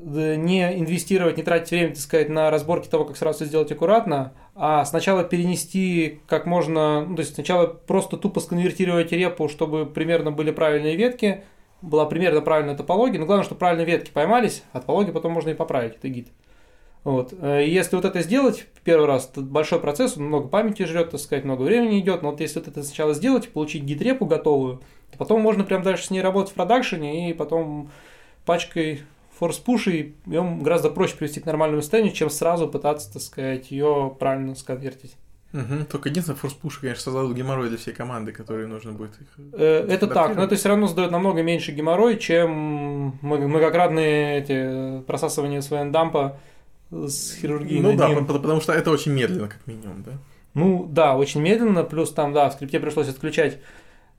не 0.03 0.79
инвестировать, 0.79 1.37
не 1.37 1.43
тратить 1.43 1.71
время, 1.71 1.89
так 1.89 1.99
сказать, 1.99 2.29
на 2.29 2.51
разборки 2.51 2.87
того, 2.87 3.05
как 3.05 3.17
сразу 3.17 3.37
всё 3.37 3.45
сделать 3.45 3.71
аккуратно, 3.71 4.33
а 4.55 4.83
сначала 4.85 5.23
перенести 5.23 6.19
как 6.27 6.45
можно, 6.45 7.05
ну, 7.05 7.15
то 7.15 7.21
есть 7.21 7.35
сначала 7.35 7.67
просто 7.67 8.17
тупо 8.17 8.39
сконвертировать 8.39 9.11
репу, 9.11 9.47
чтобы 9.47 9.85
примерно 9.85 10.31
были 10.31 10.51
правильные 10.51 10.95
ветки, 10.95 11.43
была 11.81 12.05
примерно 12.05 12.41
правильная 12.41 12.75
топология, 12.75 13.19
но 13.19 13.25
главное, 13.25 13.45
чтобы 13.45 13.59
правильные 13.59 13.85
ветки 13.85 14.11
поймались, 14.11 14.63
а 14.73 14.79
топологию 14.79 15.13
потом 15.13 15.31
можно 15.31 15.49
и 15.49 15.53
поправить, 15.53 15.95
это 15.95 16.09
гид. 16.09 16.27
Вот. 17.03 17.33
Э, 17.39 17.63
Если 17.65 17.95
вот 17.95 18.03
это 18.05 18.21
сделать 18.21 18.65
первый 18.83 19.05
раз, 19.05 19.27
то 19.27 19.41
большой 19.41 19.79
процесс, 19.79 20.17
много 20.17 20.47
памяти 20.47 20.83
жрет, 20.83 21.11
так 21.11 21.19
сказать, 21.19 21.45
много 21.45 21.61
времени 21.61 21.99
идет, 21.99 22.23
но 22.23 22.31
вот 22.31 22.41
если 22.41 22.59
вот 22.59 22.67
это 22.67 22.83
сначала 22.83 23.13
сделать, 23.13 23.49
получить 23.49 23.83
гид-репу 23.83 24.25
готовую, 24.25 24.81
то 25.11 25.17
потом 25.17 25.41
можно 25.41 25.63
прям 25.63 25.83
дальше 25.83 26.05
с 26.05 26.09
ней 26.09 26.21
работать 26.21 26.51
в 26.51 26.55
продакшене 26.55 27.29
и 27.29 27.33
потом 27.33 27.89
пачкой 28.45 29.03
форс-пушей 29.39 30.15
ее 30.25 30.57
гораздо 30.61 30.89
проще 30.89 31.15
привести 31.15 31.39
к 31.39 31.45
нормальному 31.45 31.81
состоянию, 31.81 32.13
чем 32.13 32.29
сразу 32.29 32.67
пытаться, 32.67 33.11
так 33.13 33.21
сказать, 33.21 33.71
ее 33.71 34.15
правильно 34.19 34.55
сконвертить. 34.55 35.15
Мгм. 35.51 35.85
Только 35.85 36.09
единственное, 36.09 36.37
форс-пуш, 36.37 36.79
конечно, 36.79 37.03
создадут 37.03 37.37
геморрой 37.37 37.69
для 37.69 37.77
всей 37.77 37.93
команды, 37.93 38.33
которой 38.33 38.67
нужно 38.67 38.91
будет 38.91 39.11
их... 39.21 39.27
Э, 39.53 39.87
Это 39.89 40.07
так, 40.07 40.35
но 40.35 40.43
это 40.43 40.55
все 40.55 40.67
равно 40.69 40.87
задает 40.87 41.11
намного 41.11 41.43
меньше 41.43 41.71
геморрой, 41.71 42.17
чем 42.17 43.17
многократные 43.21 44.39
эти 44.39 45.01
просасывания 45.05 45.61
своего 45.61 45.89
дампа 45.91 46.37
с 46.91 47.35
хирургией 47.35 47.81
Ну 47.81 47.95
да, 47.95 48.09
ним. 48.09 48.25
по- 48.25 48.33
потому 48.33 48.59
что 48.61 48.73
это 48.73 48.91
очень 48.91 49.13
медленно, 49.13 49.47
как 49.47 49.65
минимум, 49.65 50.03
да? 50.03 50.11
Ну 50.53 50.85
да, 50.89 51.15
очень 51.17 51.41
медленно, 51.41 51.83
плюс 51.83 52.11
там, 52.11 52.33
да, 52.33 52.49
в 52.49 52.53
скрипте 52.53 52.79
пришлось 52.79 53.09
отключать 53.09 53.57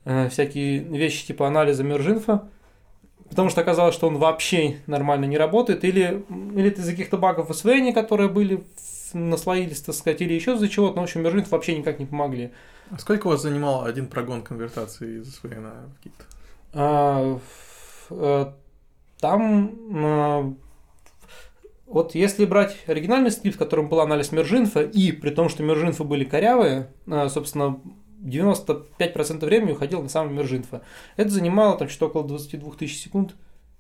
э, 0.04 0.28
всякие 0.30 0.78
вещи 0.80 1.26
типа 1.26 1.46
анализа 1.46 1.84
мержинфа, 1.84 2.48
потому 3.28 3.50
что 3.50 3.60
оказалось, 3.60 3.94
что 3.94 4.08
он 4.08 4.18
вообще 4.18 4.78
нормально 4.86 5.24
не 5.24 5.38
работает, 5.38 5.84
или, 5.84 6.24
или 6.54 6.68
это 6.68 6.80
из-за 6.80 6.92
каких-то 6.92 7.16
багов 7.16 7.48
в 7.48 7.52
SVN, 7.52 7.92
которые 7.92 8.28
были, 8.28 8.64
наслоились, 9.12 9.80
так 9.80 9.94
сказать, 9.94 10.20
или 10.20 10.34
еще 10.34 10.54
из-за 10.54 10.68
чего-то, 10.68 10.96
но, 10.96 11.02
в 11.02 11.04
общем, 11.04 11.22
мержинф 11.22 11.50
вообще 11.50 11.76
никак 11.76 11.98
не 11.98 12.06
помогли. 12.06 12.52
А 12.90 12.98
сколько 12.98 13.26
у 13.26 13.30
вас 13.30 13.42
занимал 13.42 13.84
один 13.84 14.06
прогон 14.06 14.42
конвертации 14.42 15.20
из 15.20 15.38
SVN 15.38 15.70
в 15.88 16.06
Git? 16.06 16.12
А, 16.72 17.38
э, 18.10 18.52
Там 19.20 19.72
э, 19.96 20.54
вот 21.86 22.14
если 22.14 22.44
брать 22.44 22.76
оригинальный 22.86 23.30
скрипт, 23.30 23.56
в 23.56 23.58
котором 23.58 23.88
был 23.88 24.00
анализ 24.00 24.32
мержинфа, 24.32 24.82
и 24.82 25.12
при 25.12 25.30
том, 25.30 25.48
что 25.48 25.62
мержинфы 25.62 26.04
были 26.04 26.24
корявые, 26.24 26.90
э, 27.06 27.28
собственно, 27.28 27.80
95% 28.22 29.44
времени 29.44 29.72
уходило 29.72 30.02
на 30.02 30.08
самом 30.08 30.34
мержинфа. 30.34 30.82
Это 31.16 31.30
занимало 31.30 31.78
там 31.78 31.88
что-то 31.88 32.06
около 32.06 32.28
22 32.28 32.72
тысяч 32.72 33.02
секунд, 33.02 33.34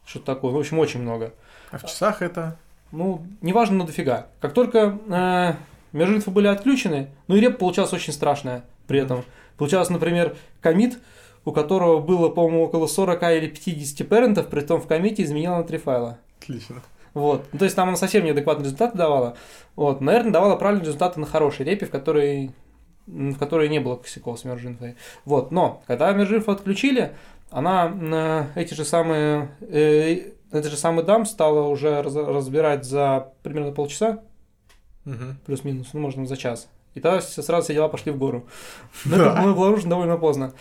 что-то 0.04 0.26
такое, 0.26 0.52
в 0.52 0.58
общем, 0.58 0.78
очень 0.78 1.00
много. 1.00 1.34
А 1.70 1.78
в 1.78 1.82
часах 1.82 2.22
это... 2.22 2.58
Ну, 2.92 3.26
неважно, 3.40 3.78
но 3.78 3.86
дофига. 3.86 4.28
Как 4.40 4.54
только 4.54 4.98
э, 5.08 5.54
мержинфы 5.92 6.30
были 6.30 6.46
отключены, 6.46 7.10
ну 7.26 7.36
и 7.36 7.40
реп 7.40 7.58
получалась 7.58 7.92
очень 7.92 8.12
страшная 8.12 8.64
при 8.86 9.00
этом. 9.00 9.24
Получалось, 9.56 9.90
например, 9.90 10.36
комит, 10.60 10.98
у 11.44 11.52
которого 11.52 12.00
было, 12.00 12.28
по-моему, 12.28 12.64
около 12.64 12.86
40 12.86 13.22
или 13.22 13.48
50 13.48 14.08
парентов, 14.08 14.48
при 14.48 14.60
том 14.60 14.80
в 14.80 14.86
комите 14.86 15.22
изменила 15.22 15.56
на 15.56 15.64
три 15.64 15.78
файла. 15.78 16.18
Отлично. 16.40 16.82
Вот. 17.14 17.46
Ну, 17.52 17.58
то 17.58 17.64
есть 17.64 17.74
там 17.74 17.88
она 17.88 17.96
совсем 17.96 18.24
неадекватные 18.24 18.64
результаты 18.64 18.98
давала. 18.98 19.36
Вот. 19.74 20.00
Наверное, 20.00 20.32
давала 20.32 20.56
правильные 20.56 20.84
результаты 20.84 21.18
на 21.18 21.26
хорошей 21.26 21.64
репе, 21.64 21.86
в 21.86 21.90
которой, 21.90 22.50
в 23.06 23.36
которой 23.38 23.68
не 23.68 23.78
было 23.80 23.96
косяков 23.96 24.38
с 24.38 24.44
мержинфой. 24.44 24.96
Вот. 25.24 25.50
Но, 25.52 25.82
когда 25.86 26.12
мержинфу 26.12 26.50
отключили, 26.52 27.12
она 27.50 27.92
э, 28.54 28.60
эти 28.60 28.74
же 28.74 28.84
самые, 28.84 29.50
э, 29.60 30.32
этот 30.50 30.70
же 30.70 30.76
самый 30.76 31.04
дам 31.04 31.24
стала 31.26 31.68
уже 31.68 32.02
раз- 32.02 32.14
разбирать 32.14 32.84
за 32.84 33.32
примерно 33.42 33.72
полчаса, 33.72 34.20
Мгм. 35.04 35.38
плюс-минус, 35.46 35.88
ну, 35.92 36.00
можно 36.00 36.26
за 36.26 36.36
час. 36.36 36.68
И 36.94 37.00
тогда 37.00 37.20
сразу 37.20 37.64
все 37.64 37.74
дела 37.74 37.88
пошли 37.88 38.10
в 38.10 38.18
гору. 38.18 38.46
Но 39.04 39.16
Да. 39.18 39.32
это 39.32 39.42
было 39.42 39.50
обнаружено 39.52 39.90
довольно 39.90 40.16
поздно. 40.16 40.52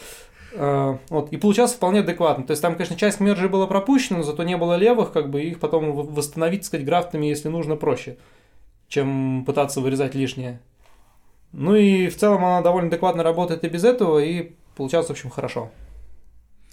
Э, 0.54 0.98
Вот. 1.10 1.32
И 1.34 1.38
получалось 1.38 1.74
вполне 1.74 2.02
адекватно. 2.02 2.46
То 2.46 2.52
есть 2.52 2.62
там, 2.62 2.76
конечно, 2.76 2.96
часть 2.96 3.20
мержей 3.20 3.50
была 3.50 3.68
пропущена, 3.68 4.18
но 4.20 4.24
зато 4.24 4.44
не 4.44 4.56
было 4.58 4.76
левых, 4.76 5.12
как 5.12 5.30
бы 5.30 5.42
их 5.42 5.60
потом 5.60 5.92
восстановить, 5.94 6.62
так 6.62 6.66
сказать, 6.68 6.86
графтами, 6.86 7.26
если 7.26 7.50
нужно, 7.50 7.76
проще, 7.76 8.18
чем 8.88 9.44
пытаться 9.46 9.82
вырезать 9.82 10.14
лишнее. 10.16 10.60
Ну 11.58 11.74
и 11.74 12.10
в 12.10 12.18
целом 12.18 12.44
она 12.44 12.62
довольно 12.62 12.90
адекватно 12.90 13.24
работает 13.24 13.64
и 13.64 13.70
без 13.70 13.86
этого, 13.86 14.20
и 14.20 14.52
получалось, 14.76 15.08
в 15.08 15.12
общем, 15.12 15.30
хорошо. 15.30 15.72